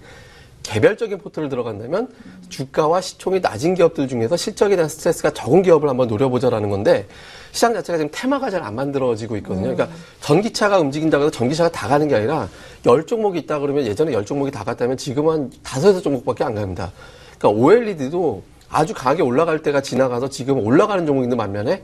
개별적인 0.65 1.19
포트를 1.19 1.49
들어간다면 1.49 2.09
주가와 2.49 3.01
시총이 3.01 3.41
낮은 3.41 3.75
기업들 3.75 4.07
중에서 4.07 4.37
실적에 4.37 4.77
대한 4.77 4.89
스트레스가 4.89 5.31
적은 5.31 5.63
기업을 5.63 5.89
한번 5.89 6.09
노려보자라는 6.09 6.71
건데 6.71 7.07
시장 7.51 7.75
자체가 7.75 7.99
지금 7.99 8.11
테마가 8.13 8.51
잘 8.51 8.63
안 8.63 8.77
만들어지고 8.77 9.37
있거든요. 9.39 9.75
그러니까 9.75 9.89
전기차가 10.21 10.79
움직인다고 10.79 11.25
해서 11.25 11.31
전기차가 11.33 11.71
다 11.71 11.89
가는 11.89 12.07
게 12.07 12.15
아니라 12.15 12.49
열 12.87 13.07
종목이 13.07 13.41
있다 13.41 13.59
그러면 13.59 13.85
예전에 13.87 14.13
열 14.13 14.25
종목이 14.25 14.53
다 14.53 14.63
갔다면 14.63 14.97
지금은 14.97 15.33
한 15.33 15.53
다섯 15.65 16.01
종목밖에 16.01 16.45
안 16.45 16.55
갑니다. 16.55 16.93
그러니까 17.39 17.61
OLED도 17.61 18.43
아주 18.69 18.95
강하게 18.95 19.23
올라갈 19.23 19.63
때가 19.63 19.83
지나가서 19.83 20.31
지금 20.31 20.65
올라가는 20.65 21.05
종목 21.05 21.25
있는 21.25 21.37
반면에 21.37 21.83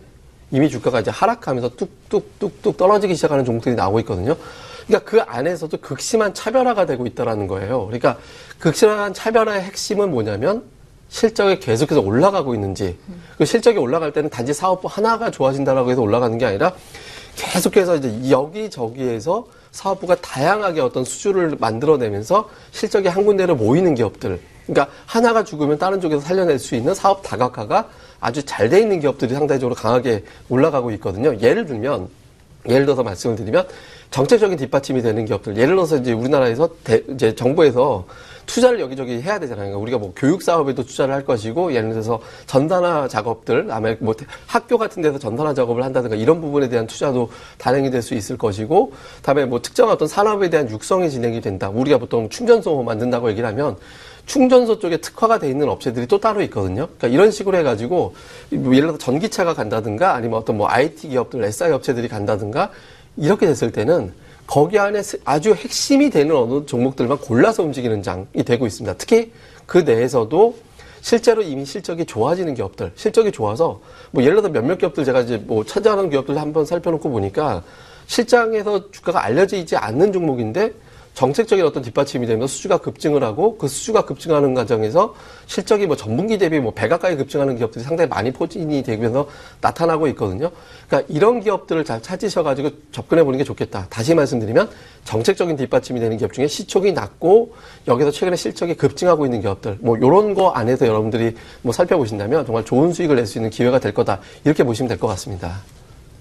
이미 0.50 0.68
주가가 0.70 1.00
이제 1.00 1.10
하락하면서 1.10 1.70
뚝뚝뚝뚝 1.76 2.76
떨어지기 2.76 3.14
시작하는 3.14 3.44
종목들이 3.44 3.74
나오고 3.74 4.00
있거든요. 4.00 4.36
그러니까 4.86 5.10
그 5.10 5.20
안에서도 5.20 5.76
극심한 5.78 6.32
차별화가 6.32 6.86
되고 6.86 7.06
있다라는 7.06 7.46
거예요. 7.46 7.86
그러니까 7.86 8.16
극심한 8.58 9.12
차별화의 9.12 9.62
핵심은 9.62 10.10
뭐냐면 10.10 10.64
실적이 11.10 11.58
계속해서 11.60 12.00
올라가고 12.00 12.54
있는지 12.54 12.98
그 13.36 13.44
실적이 13.44 13.78
올라갈 13.78 14.12
때는 14.12 14.30
단지 14.30 14.52
사업부 14.52 14.88
하나가 14.90 15.30
좋아진다라고 15.30 15.90
해서 15.90 16.02
올라가는 16.02 16.36
게 16.38 16.44
아니라 16.46 16.72
계속해서 17.36 17.96
이제 17.96 18.30
여기저기에서 18.30 19.46
사업부가 19.70 20.16
다양하게 20.16 20.80
어떤 20.80 21.04
수주를 21.04 21.56
만들어내면서 21.58 22.48
실적이 22.72 23.08
한 23.08 23.24
군데로 23.24 23.56
모이는 23.56 23.94
기업들. 23.94 24.40
그러니까 24.66 24.92
하나가 25.06 25.44
죽으면 25.44 25.78
다른 25.78 26.00
쪽에서 26.00 26.20
살려낼 26.20 26.58
수 26.58 26.74
있는 26.74 26.94
사업 26.94 27.22
다각화가 27.22 27.88
아주 28.20 28.44
잘 28.44 28.68
돼 28.68 28.80
있는 28.80 29.00
기업들이 29.00 29.34
상대적으로 29.34 29.74
강하게 29.74 30.24
올라가고 30.48 30.90
있거든요. 30.92 31.36
예를 31.40 31.66
들면 31.66 32.08
예를 32.68 32.84
들어서 32.84 33.02
말씀을 33.02 33.36
드리면 33.36 33.66
정책적인 34.10 34.58
뒷받침이 34.58 35.02
되는 35.02 35.24
기업들. 35.24 35.56
예를 35.56 35.74
들어서 35.74 35.96
이제 35.96 36.12
우리나라에서 36.12 36.68
대, 36.84 37.02
이제 37.10 37.34
정부에서 37.34 38.06
투자를 38.48 38.80
여기저기 38.80 39.20
해야 39.20 39.38
되잖아요. 39.38 39.66
그러니까 39.66 39.78
우리가 39.78 39.98
뭐 39.98 40.12
교육 40.16 40.42
사업에도 40.42 40.82
투자를 40.82 41.14
할 41.14 41.24
것이고 41.24 41.74
예를 41.74 41.90
들어서 41.90 42.18
전단화 42.46 43.06
작업들, 43.06 43.68
아마 43.70 43.94
뭐 44.00 44.14
학교 44.46 44.78
같은 44.78 45.02
데서 45.02 45.18
전단화 45.18 45.54
작업을 45.54 45.84
한다든가 45.84 46.16
이런 46.16 46.40
부분에 46.40 46.68
대한 46.68 46.86
투자도 46.86 47.30
단행이 47.58 47.90
될 47.90 47.98
수 47.98 48.14
있을 48.14 48.38
것이고, 48.38 48.92
다음에 49.22 49.44
뭐 49.44 49.60
특정 49.60 49.90
어떤 49.90 50.08
산업에 50.08 50.48
대한 50.48 50.70
육성이 50.70 51.10
진행이 51.10 51.40
된다. 51.40 51.68
우리가 51.68 51.98
보통 51.98 52.28
충전소 52.28 52.82
만든다고 52.82 53.28
얘기를 53.28 53.46
하면 53.48 53.76
충전소 54.24 54.78
쪽에 54.78 54.98
특화가 54.98 55.38
돼 55.38 55.50
있는 55.50 55.68
업체들이 55.68 56.06
또 56.06 56.18
따로 56.18 56.40
있거든요. 56.42 56.86
그러니까 56.96 57.08
이런 57.08 57.30
식으로 57.30 57.58
해가지고 57.58 58.14
뭐 58.50 58.74
예를 58.74 58.88
들어서 58.88 58.98
전기차가 58.98 59.52
간다든가 59.52 60.14
아니면 60.14 60.38
어떤 60.38 60.56
뭐 60.56 60.68
IT 60.70 61.08
기업들, 61.08 61.44
SI 61.44 61.72
업체들이 61.72 62.08
간다든가 62.08 62.70
이렇게 63.16 63.46
됐을 63.46 63.72
때는 63.72 64.12
거기 64.48 64.78
안에 64.78 65.02
아주 65.26 65.52
핵심이 65.52 66.08
되는 66.08 66.34
어느 66.34 66.64
종목들만 66.64 67.18
골라서 67.18 67.62
움직이는 67.62 68.02
장이 68.02 68.44
되고 68.46 68.66
있습니다. 68.66 68.96
특히 68.96 69.30
그 69.66 69.76
내에서도 69.78 70.56
실제로 71.02 71.42
이미 71.42 71.66
실적이 71.66 72.06
좋아지는 72.06 72.54
기업들, 72.54 72.92
실적이 72.96 73.30
좋아서 73.30 73.80
뭐 74.10 74.24
예를 74.24 74.40
들어 74.40 74.50
몇몇 74.50 74.78
기업들 74.78 75.04
제가 75.04 75.20
이제 75.20 75.36
뭐 75.36 75.64
찾아가는 75.64 76.08
기업들 76.08 76.38
한번 76.38 76.64
살펴놓고 76.64 77.10
보니까 77.10 77.62
실장에서 78.06 78.90
주가가 78.90 79.22
알려지지 79.22 79.76
않는 79.76 80.14
종목인데 80.14 80.72
정책적인 81.18 81.64
어떤 81.64 81.82
뒷받침이 81.82 82.28
되면서 82.28 82.46
수주가 82.46 82.78
급증을 82.78 83.24
하고 83.24 83.58
그 83.58 83.66
수주가 83.66 84.04
급증하는 84.04 84.54
과정에서 84.54 85.16
실적이 85.46 85.88
뭐 85.88 85.96
전분기 85.96 86.38
대비 86.38 86.60
뭐 86.60 86.72
배 86.72 86.86
가까이 86.86 87.16
급증하는 87.16 87.56
기업들이 87.56 87.84
상당히 87.84 88.08
많이 88.08 88.30
포진이 88.30 88.84
되면서 88.84 89.26
나타나고 89.60 90.06
있거든요. 90.08 90.52
그러니까 90.86 91.12
이런 91.12 91.40
기업들을 91.40 91.84
잘 91.84 92.00
찾으셔가지고 92.00 92.70
접근해 92.92 93.24
보는 93.24 93.36
게 93.36 93.42
좋겠다. 93.42 93.88
다시 93.90 94.14
말씀드리면 94.14 94.70
정책적인 95.02 95.56
뒷받침이 95.56 95.98
되는 95.98 96.16
기업 96.18 96.32
중에 96.32 96.46
시총이 96.46 96.92
낮고 96.92 97.52
여기서 97.88 98.12
최근에 98.12 98.36
실적이 98.36 98.74
급증하고 98.74 99.24
있는 99.24 99.40
기업들 99.40 99.78
뭐 99.80 99.96
이런 99.96 100.34
거 100.34 100.50
안에서 100.50 100.86
여러분들이 100.86 101.34
뭐 101.62 101.72
살펴보신다면 101.72 102.46
정말 102.46 102.64
좋은 102.64 102.92
수익을 102.92 103.16
낼 103.16 103.26
수 103.26 103.38
있는 103.38 103.50
기회가 103.50 103.80
될 103.80 103.92
거다. 103.92 104.20
이렇게 104.44 104.62
보시면 104.62 104.86
될 104.88 104.98
것 105.00 105.08
같습니다. 105.08 105.77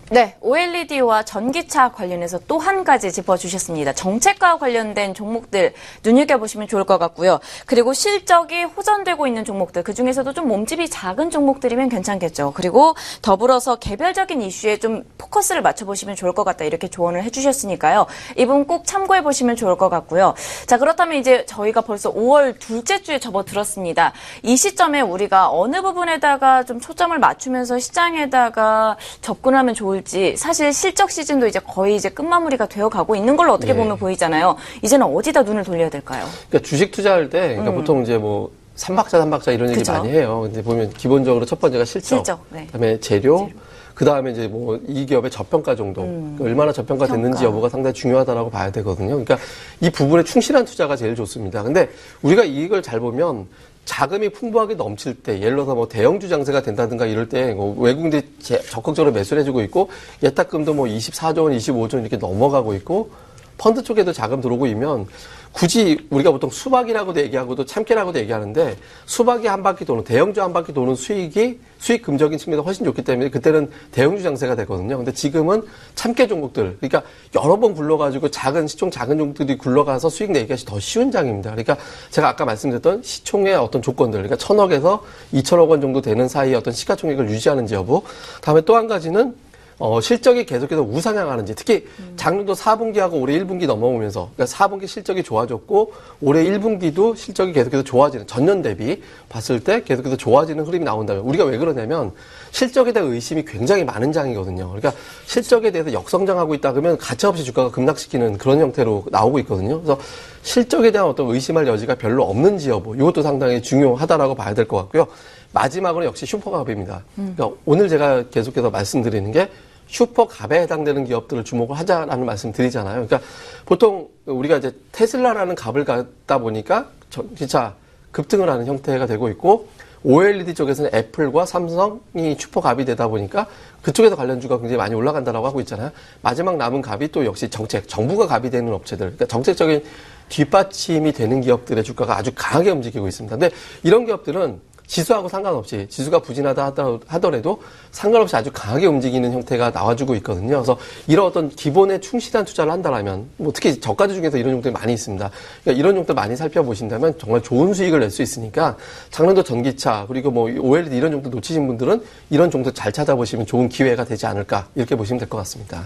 네, 0.09 0.37
OLED와 0.39 1.23
전기차 1.23 1.91
관련해서 1.91 2.39
또 2.47 2.57
한 2.57 2.83
가지 2.83 3.13
짚어주셨습니다. 3.13 3.93
정책과 3.93 4.57
관련된 4.57 5.13
종목들 5.13 5.73
눈여겨보시면 6.03 6.67
좋을 6.67 6.83
것 6.83 6.97
같고요. 6.97 7.39
그리고 7.65 7.93
실적이 7.93 8.63
호전되고 8.63 9.25
있는 9.25 9.45
종목들, 9.45 9.83
그 9.83 9.93
중에서도 9.93 10.33
좀 10.33 10.49
몸집이 10.49 10.89
작은 10.89 11.29
종목들이면 11.29 11.87
괜찮겠죠. 11.87 12.51
그리고 12.53 12.95
더불어서 13.21 13.75
개별적인 13.77 14.41
이슈에 14.41 14.77
좀 14.77 15.03
포커스를 15.17 15.61
맞춰보시면 15.61 16.15
좋을 16.17 16.33
것 16.33 16.43
같다. 16.43 16.65
이렇게 16.65 16.89
조언을 16.89 17.23
해주셨으니까요. 17.23 18.07
이분 18.35 18.65
꼭 18.65 18.85
참고해보시면 18.85 19.55
좋을 19.55 19.77
것 19.77 19.87
같고요. 19.87 20.33
자, 20.65 20.77
그렇다면 20.77 21.19
이제 21.19 21.45
저희가 21.45 21.81
벌써 21.81 22.13
5월 22.13 22.59
둘째 22.59 23.01
주에 23.01 23.19
접어들었습니다. 23.19 24.11
이 24.43 24.57
시점에 24.57 24.99
우리가 24.99 25.51
어느 25.51 25.81
부분에다가 25.81 26.63
좀 26.63 26.81
초점을 26.81 27.17
맞추면서 27.17 27.79
시장에다가 27.79 28.97
접근하면 29.21 29.73
좋을 29.73 29.96
좋을지 29.97 30.35
사실 30.37 30.71
실적 30.73 31.09
시즌도 31.11 31.47
이제 31.47 31.59
거의 31.59 31.95
이제 31.95 32.09
끝마무리가 32.09 32.67
되어 32.67 32.89
가고 32.89 33.15
있는 33.15 33.35
걸로 33.35 33.53
어떻게 33.53 33.73
네. 33.73 33.79
보면 33.79 33.97
보이잖아요. 33.97 34.55
이제는 34.83 35.05
어디다 35.07 35.43
눈을 35.43 35.63
돌려야 35.63 35.89
될까요? 35.89 36.25
그러니까 36.49 36.67
주식 36.67 36.91
투자할 36.91 37.29
때 37.29 37.49
그러니까 37.49 37.71
음. 37.71 37.75
보통 37.75 38.03
이제 38.03 38.17
뭐 38.17 38.51
삼박자 38.75 39.19
삼박자 39.19 39.51
이런 39.51 39.69
얘기 39.69 39.79
그쵸? 39.79 39.93
많이 39.93 40.09
해요. 40.09 40.41
근데 40.43 40.61
보면 40.61 40.91
기본적으로 40.91 41.45
첫 41.45 41.59
번째가 41.59 41.85
실적, 41.85 42.07
실적 42.17 42.45
네. 42.49 42.65
그다음에 42.67 42.99
재료, 42.99 43.47
재료. 43.47 43.49
그 43.95 44.05
다음에 44.05 44.31
이제 44.31 44.47
뭐 44.47 44.77
이 44.87 45.05
기업의 45.07 45.31
저평가 45.31 45.75
정도, 45.75 46.01
음. 46.03 46.35
그러니까 46.37 46.43
얼마나 46.45 46.71
저평가 46.71 47.07
됐는지 47.07 47.43
여부가 47.43 47.69
상당히 47.69 47.93
중요하다라고 47.95 48.51
봐야 48.51 48.69
되거든요. 48.71 49.09
그러니까 49.09 49.37
이 49.81 49.89
부분에 49.89 50.23
충실한 50.23 50.65
투자가 50.65 50.95
제일 50.95 51.15
좋습니다. 51.15 51.63
근데 51.63 51.89
우리가 52.21 52.43
이걸 52.43 52.83
잘 52.83 52.99
보면 52.99 53.47
자금이 53.87 54.29
풍부하게 54.29 54.75
넘칠 54.75 55.15
때, 55.15 55.39
예를 55.39 55.55
들어서 55.55 55.73
뭐 55.73 55.87
대형주 55.87 56.27
장세가 56.29 56.61
된다든가 56.61 57.05
이럴 57.05 57.29
때 57.29 57.53
뭐 57.53 57.73
외국인들이 57.79 58.21
적극적으로 58.69 59.13
매수를 59.13 59.41
해주고 59.41 59.61
있고, 59.61 59.89
예탁금도 60.21 60.73
뭐 60.73 60.85
24조 60.85 61.43
원, 61.43 61.53
25조 61.53 61.95
원 61.95 62.01
이렇게 62.03 62.17
넘어가고 62.17 62.75
있고, 62.75 63.09
펀드 63.57 63.83
쪽에도 63.83 64.13
자금 64.13 64.41
들어오고 64.41 64.67
이면 64.67 65.07
굳이 65.51 65.97
우리가 66.11 66.31
보통 66.31 66.51
수박이라고도 66.51 67.19
얘기하고도 67.21 67.65
참깨라고도 67.65 68.19
얘기하는데 68.19 68.77
수박이 69.05 69.47
한 69.47 69.63
바퀴 69.63 69.85
도는 69.85 70.03
대형주 70.03 70.41
한 70.41 70.53
바퀴 70.53 70.71
도는 70.71 70.95
수익이 70.95 71.59
수익 71.79 72.03
금적인 72.03 72.37
측면에서 72.37 72.63
훨씬 72.63 72.85
좋기 72.85 73.03
때문에 73.03 73.29
그때는 73.29 73.71
대형주 73.91 74.21
장세가 74.21 74.55
되거든요. 74.55 74.97
근데 74.97 75.11
지금은 75.11 75.63
참깨 75.95 76.27
종목들 76.27 76.77
그러니까 76.79 77.01
여러 77.35 77.57
번 77.57 77.73
굴러가지고 77.73 78.29
작은 78.29 78.67
시총 78.67 78.91
작은 78.91 79.17
종목들이 79.17 79.57
굴러가서 79.57 80.09
수익 80.09 80.31
내기가 80.31 80.55
더 80.65 80.79
쉬운 80.79 81.11
장입니다. 81.11 81.51
그러니까 81.51 81.77
제가 82.11 82.29
아까 82.29 82.45
말씀드렸던 82.45 83.01
시총의 83.03 83.55
어떤 83.55 83.81
조건들 83.81 84.19
그러니까 84.19 84.35
천억에서 84.35 85.03
이천억 85.31 85.71
원 85.71 85.81
정도 85.81 86.01
되는 86.01 86.27
사이에 86.27 86.53
어떤 86.53 86.73
시가총액을 86.73 87.29
유지하는지 87.29 87.73
여부 87.73 88.03
다음에 88.41 88.61
또 88.61 88.75
한 88.77 88.87
가지는 88.87 89.33
어, 89.79 90.01
실적이 90.01 90.45
계속해서 90.45 90.81
우상향하는지 90.81 91.53
특히 91.53 91.85
작년도 92.15 92.53
4분기하고 92.53 93.21
올해 93.21 93.37
1분기 93.39 93.67
넘어오면서 93.67 94.31
그러니까 94.35 94.57
4분기 94.57 94.87
실적이 94.87 95.21
좋아졌고 95.21 95.93
올해 96.21 96.43
1분기도 96.45 97.15
실적이 97.15 97.53
계속해서 97.53 97.83
좋아지는 97.83 98.25
전년 98.25 98.63
대비 98.63 99.03
봤을 99.29 99.59
때 99.63 99.83
계속해서 99.83 100.17
좋아지는 100.17 100.65
흐름이 100.65 100.83
나온다면 100.83 101.21
우리가 101.23 101.43
왜 101.43 101.59
그러냐면 101.59 102.11
실적에 102.49 102.91
대한 102.91 103.11
의심이 103.11 103.45
굉장히 103.45 103.83
많은 103.83 104.11
장이거든요. 104.11 104.67
그러니까 104.67 104.93
실적에 105.27 105.69
대해서 105.71 105.93
역성장하고 105.93 106.55
있다 106.55 106.71
그러면 106.71 106.97
가차없이 106.97 107.43
주가가 107.43 107.69
급락시키는 107.69 108.39
그런 108.39 108.59
형태로 108.59 109.05
나오고 109.11 109.37
있거든요. 109.39 109.79
그래서 109.81 109.99
실적에 110.41 110.89
대한 110.89 111.07
어떤 111.07 111.29
의심할 111.29 111.67
여지가 111.67 111.95
별로 111.95 112.23
없는지 112.23 112.69
여부 112.69 112.95
이것도 112.95 113.21
상당히 113.21 113.61
중요하다라고 113.61 114.33
봐야 114.33 114.55
될 114.55 114.67
것 114.67 114.77
같고요. 114.77 115.05
마지막으로 115.53 116.05
역시 116.05 116.25
슈퍼갑입니다. 116.25 117.03
음. 117.17 117.33
그러니까 117.35 117.59
오늘 117.65 117.89
제가 117.89 118.29
계속해서 118.29 118.69
말씀드리는 118.69 119.31
게 119.31 119.49
슈퍼갑에 119.87 120.61
해당되는 120.61 121.05
기업들을 121.05 121.43
주목을 121.43 121.77
하자라는 121.77 122.25
말씀 122.25 122.51
드리잖아요. 122.51 123.05
그러니까 123.05 123.19
보통 123.65 124.09
우리가 124.25 124.57
이제 124.57 124.75
테슬라라는 124.91 125.55
갑을 125.55 125.85
갖다 125.85 126.37
보니까 126.37 126.89
전기차 127.09 127.75
급등을 128.11 128.49
하는 128.49 128.65
형태가 128.65 129.05
되고 129.05 129.29
있고 129.29 129.67
OLED 130.03 130.53
쪽에서는 130.53 130.91
애플과 130.93 131.45
삼성이 131.45 132.35
슈퍼갑이 132.37 132.85
되다 132.85 133.07
보니까 133.07 133.47
그쪽에서 133.81 134.15
관련주가 134.15 134.57
굉장히 134.57 134.77
많이 134.77 134.95
올라간다라고 134.95 135.45
하고 135.45 135.59
있잖아요. 135.61 135.91
마지막 136.21 136.57
남은 136.57 136.81
갑이 136.81 137.09
또 137.11 137.25
역시 137.25 137.49
정책, 137.49 137.87
정부가 137.87 138.27
갑이 138.27 138.49
되는 138.49 138.71
업체들, 138.73 139.07
그러니까 139.07 139.25
정책적인 139.25 139.83
뒷받침이 140.29 141.11
되는 141.13 141.41
기업들의 141.41 141.83
주가가 141.83 142.17
아주 142.17 142.31
강하게 142.35 142.71
움직이고 142.71 143.07
있습니다. 143.07 143.37
근데 143.37 143.55
이런 143.83 144.05
기업들은 144.05 144.59
지수하고 144.87 145.27
상관없이 145.29 145.85
지수가 145.89 146.19
부진하다 146.19 146.73
하더라도 147.07 147.61
상관없이 147.91 148.35
아주 148.35 148.49
강하게 148.53 148.87
움직이는 148.87 149.31
형태가 149.33 149.71
나와주고 149.71 150.15
있거든요. 150.15 150.55
그래서 150.55 150.77
이런 151.07 151.25
어떤 151.25 151.49
기본에 151.49 151.99
충실한 151.99 152.45
투자를 152.45 152.71
한다면 152.71 153.29
뭐 153.37 153.51
특히 153.53 153.79
저가주 153.79 154.15
중에서 154.15 154.37
이런 154.37 154.53
종들이 154.53 154.73
많이 154.73 154.93
있습니다. 154.93 155.29
그러니까 155.63 155.79
이런 155.79 155.95
종들 155.95 156.15
많이 156.15 156.35
살펴보신다면 156.35 157.19
정말 157.19 157.43
좋은 157.43 157.73
수익을 157.73 157.99
낼 157.99 158.07
수 158.09 158.21
있으니까 158.21 158.77
작년도 159.11 159.43
전기차 159.43 160.05
그리고 160.07 160.31
뭐 160.31 160.49
OLED 160.49 160.95
이런 160.95 161.11
종들 161.11 161.29
놓치신 161.29 161.67
분들은 161.67 162.01
이런 162.29 162.49
종들 162.49 162.73
잘 162.73 162.91
찾아보시면 162.93 163.45
좋은 163.45 163.67
기회가 163.67 164.05
되지 164.05 164.25
않을까 164.25 164.69
이렇게 164.75 164.95
보시면 164.95 165.19
될 165.19 165.27
것 165.27 165.37
같습니다. 165.39 165.83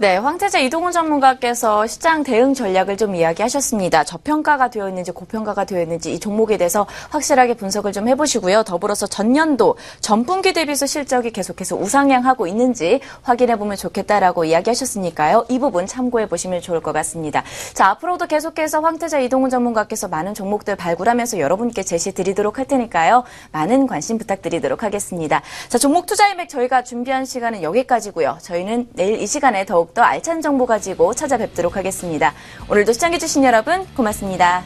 네, 0.00 0.16
황태자 0.16 0.60
이동훈 0.60 0.92
전문가께서 0.92 1.84
시장 1.88 2.22
대응 2.22 2.54
전략을 2.54 2.96
좀 2.96 3.16
이야기하셨습니다. 3.16 4.04
저평가가 4.04 4.70
되어 4.70 4.88
있는지 4.88 5.10
고평가가 5.10 5.64
되어 5.64 5.82
있는지 5.82 6.12
이 6.12 6.20
종목에 6.20 6.56
대해서 6.56 6.86
확실하게 7.10 7.54
분석을 7.54 7.90
좀 7.90 8.06
해보시고요. 8.06 8.62
더불어서 8.62 9.08
전년도 9.08 9.76
전분기 10.00 10.52
대비해서 10.52 10.86
실적이 10.86 11.32
계속해서 11.32 11.74
우상향하고 11.74 12.46
있는지 12.46 13.00
확인해보면 13.22 13.76
좋겠다라고 13.76 14.44
이야기하셨으니까요. 14.44 15.46
이 15.48 15.58
부분 15.58 15.88
참고해보시면 15.88 16.60
좋을 16.60 16.80
것 16.80 16.92
같습니다. 16.92 17.42
자, 17.74 17.86
앞으로도 17.88 18.28
계속해서 18.28 18.80
황태자 18.80 19.18
이동훈 19.18 19.50
전문가께서 19.50 20.06
많은 20.06 20.32
종목들 20.32 20.76
발굴하면서 20.76 21.40
여러분께 21.40 21.82
제시 21.82 22.12
드리도록 22.12 22.58
할 22.58 22.66
테니까요. 22.66 23.24
많은 23.50 23.88
관심 23.88 24.16
부탁드리도록 24.18 24.84
하겠습니다. 24.84 25.42
자, 25.68 25.76
종목 25.76 26.06
투자 26.06 26.28
인맥 26.28 26.48
저희가 26.48 26.84
준비한 26.84 27.24
시간은 27.24 27.64
여기까지고요. 27.64 28.38
저희는 28.42 28.90
내일 28.92 29.20
이 29.20 29.26
시간에 29.26 29.66
더욱 29.66 29.87
더욱더 29.88 30.02
알찬 30.02 30.40
정보 30.42 30.66
가지고 30.66 31.14
찾아뵙도록 31.14 31.76
하겠습니다. 31.76 32.34
오늘도 32.68 32.92
시청해주신 32.92 33.44
여러분 33.44 33.86
고맙습니다. 33.94 34.62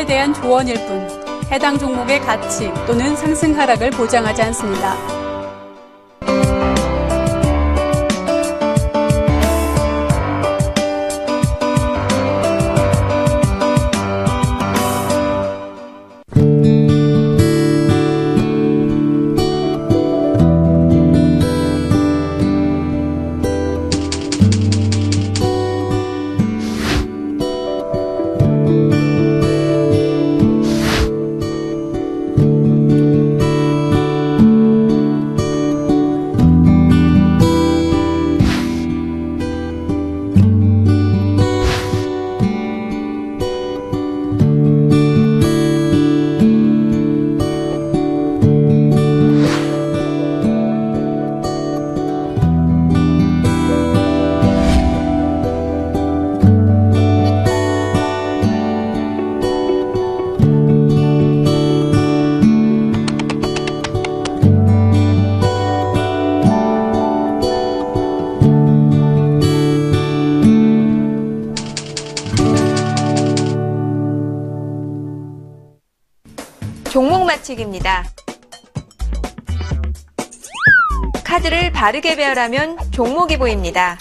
투자 0.00 0.06
판단에 0.06 0.06
대한 0.06 0.32
조언일 0.32 0.74
뿐 0.86 1.08
해당 1.50 1.78
종목의 1.78 2.20
가치 2.20 2.72
또는 2.86 3.16
상승 3.16 3.58
하락을 3.58 3.90
보장하지 3.90 4.42
않습니다. 4.42 5.19
종목 76.90 77.24
맞히기입니다. 77.24 78.04
카드를 81.22 81.70
바르게 81.70 82.16
배열하면 82.16 82.76
종목이 82.90 83.38
보입니다. 83.38 83.96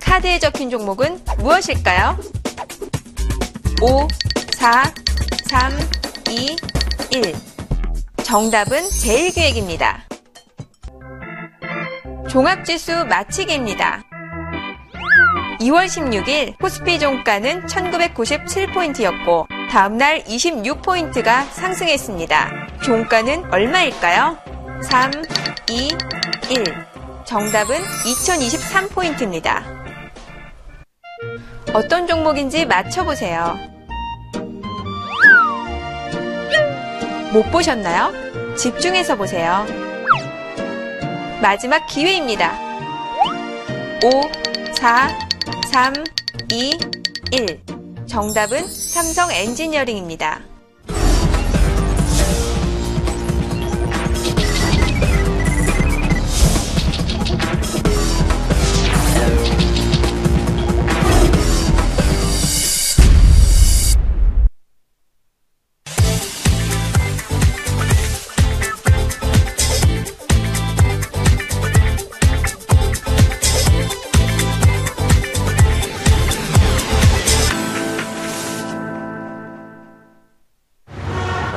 카드에 0.00 0.40
적힌 0.40 0.68
종목은 0.68 1.20
무엇일까요? 1.38 2.18
5, 3.80 4.08
4, 4.56 4.82
3, 5.44 5.72
2, 6.30 6.56
1. 7.12 7.36
정답은 8.24 8.82
제일기획입니다. 8.90 10.02
종합지수 12.28 13.04
맞히기입니다. 13.04 14.02
2월 15.60 15.86
16일 15.86 16.58
코스피 16.58 16.98
종가는 16.98 17.66
1997포인트였고 17.66 19.53
다음날 19.74 20.22
26포인트가 20.22 21.50
상승했습니다. 21.50 22.78
종가는 22.84 23.52
얼마일까요? 23.52 24.38
3, 24.84 25.10
2, 25.68 25.88
1. 26.48 26.64
정답은 27.24 27.80
2023포인트입니다. 27.82 29.64
어떤 31.72 32.06
종목인지 32.06 32.66
맞춰보세요. 32.66 33.58
못 37.32 37.42
보셨나요? 37.50 38.12
집중해서 38.54 39.16
보세요. 39.16 39.66
마지막 41.42 41.84
기회입니다. 41.88 42.56
5, 44.04 44.22
4, 44.76 45.08
3, 45.72 45.94
2, 46.52 46.78
1. 47.32 47.73
정답은 48.14 48.68
삼성 48.68 49.32
엔지니어링입니다. 49.32 50.53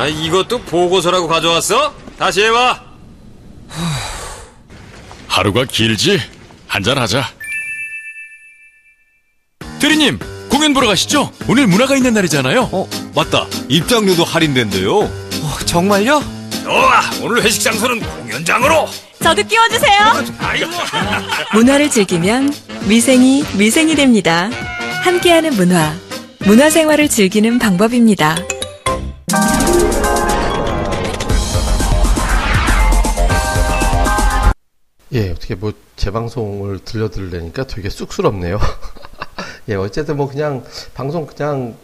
아, 0.08 0.10
이것도 0.10 0.60
보고서라고 0.60 1.28
가져왔어? 1.28 1.94
다시 2.18 2.42
해봐. 2.44 2.82
하루가 5.28 5.66
길지? 5.66 6.22
한잔하자. 6.66 7.28
대리님, 9.82 10.18
공연 10.50 10.74
보러 10.74 10.88
가시죠? 10.88 11.34
오늘 11.50 11.68
문화가 11.68 11.98
있는 11.98 12.14
날이잖아요. 12.14 12.70
어, 12.72 12.90
맞다. 13.14 13.48
입장료도 13.68 14.24
할인된대요. 14.24 14.98
어, 14.98 15.58
정말요? 15.66 16.24
좋아, 16.64 17.02
오늘 17.22 17.44
회식 17.44 17.62
장소는 17.64 18.00
공연장으로. 18.00 18.88
저도 19.22 19.44
끼워주세요. 19.44 20.24
아이고. 20.40 20.72
문화를 21.52 21.90
즐기면 21.92 22.54
위생이 22.86 23.44
위생이 23.58 23.96
됩니다. 23.96 24.50
함께하는 25.04 25.54
문화. 25.58 25.94
문화생활을 26.46 27.10
즐기는 27.10 27.60
방법입니다. 27.60 28.38
예, 35.14 35.32
어떻게 35.32 35.56
뭐 35.56 35.74
재방송을 35.96 36.80
들려드리려니까 36.80 37.68
되게 37.68 37.90
쑥스럽네요. 37.90 38.60
예, 39.70 39.76
어쨌든 39.76 40.18
뭐 40.18 40.28
그냥 40.30 40.64
방송 40.94 41.26
그냥 41.26 41.76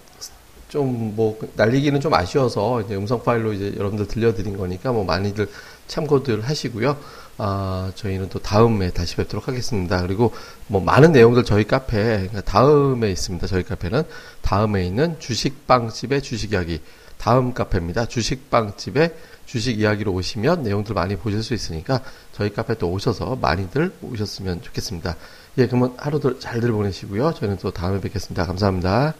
좀 0.69 1.13
뭐 1.15 1.39
날리기는 1.55 2.01
좀 2.01 2.13
아쉬워서 2.13 2.81
이제 2.81 2.95
음성 2.95 3.23
파일로 3.23 3.53
이제 3.53 3.73
여러분들 3.77 4.07
들려드린 4.07 4.57
거니까 4.57 4.91
뭐 4.91 5.03
많이들 5.03 5.47
참고들 5.87 6.41
하시고요. 6.41 6.97
아, 7.37 7.91
저희는 7.95 8.29
또 8.29 8.39
다음에 8.39 8.89
다시 8.91 9.15
뵙도록 9.15 9.47
하겠습니다. 9.47 10.01
그리고 10.01 10.33
뭐 10.67 10.81
많은 10.81 11.11
내용들 11.11 11.43
저희 11.45 11.65
카페 11.65 12.03
그러니까 12.03 12.41
다음에 12.41 13.11
있습니다. 13.11 13.45
저희 13.47 13.63
카페는 13.63 14.03
다음에 14.41 14.85
있는 14.85 15.19
주식빵집의 15.19 16.21
주식 16.21 16.53
이야기 16.53 16.81
다음 17.17 17.53
카페입니다. 17.53 18.07
주식빵집의 18.07 19.13
주식 19.45 19.79
이야기로 19.79 20.11
오시면 20.13 20.63
내용들 20.63 20.93
많이 20.95 21.15
보실 21.15 21.43
수 21.43 21.53
있으니까 21.53 22.01
저희 22.31 22.53
카페 22.53 22.75
또 22.75 22.89
오셔서 22.89 23.37
많이들 23.41 23.91
오셨으면 24.01 24.61
좋겠습니다. 24.61 25.15
예, 25.59 25.67
그러면 25.67 25.93
하루들 25.97 26.39
잘들 26.39 26.71
보내시고요. 26.71 27.33
저희는 27.33 27.57
또 27.57 27.71
다음에 27.71 28.01
뵙겠습니다. 28.01 28.45
감사합니다. 28.45 29.13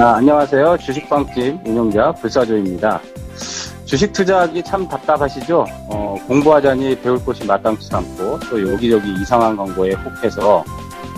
아, 0.00 0.14
안녕하세요. 0.16 0.78
주식방집 0.78 1.60
운영자 1.64 2.12
불사조입니다. 2.14 3.00
주식 3.84 4.12
투자하기 4.12 4.64
참 4.64 4.88
답답하시죠? 4.88 5.66
어, 5.90 6.16
공부하자니 6.26 7.02
배울 7.02 7.22
곳이 7.22 7.44
마땅치 7.44 7.94
않고 7.94 8.40
또 8.50 8.72
여기저기 8.72 9.12
이상한 9.20 9.54
광고에 9.54 9.92
혹해서 9.92 10.64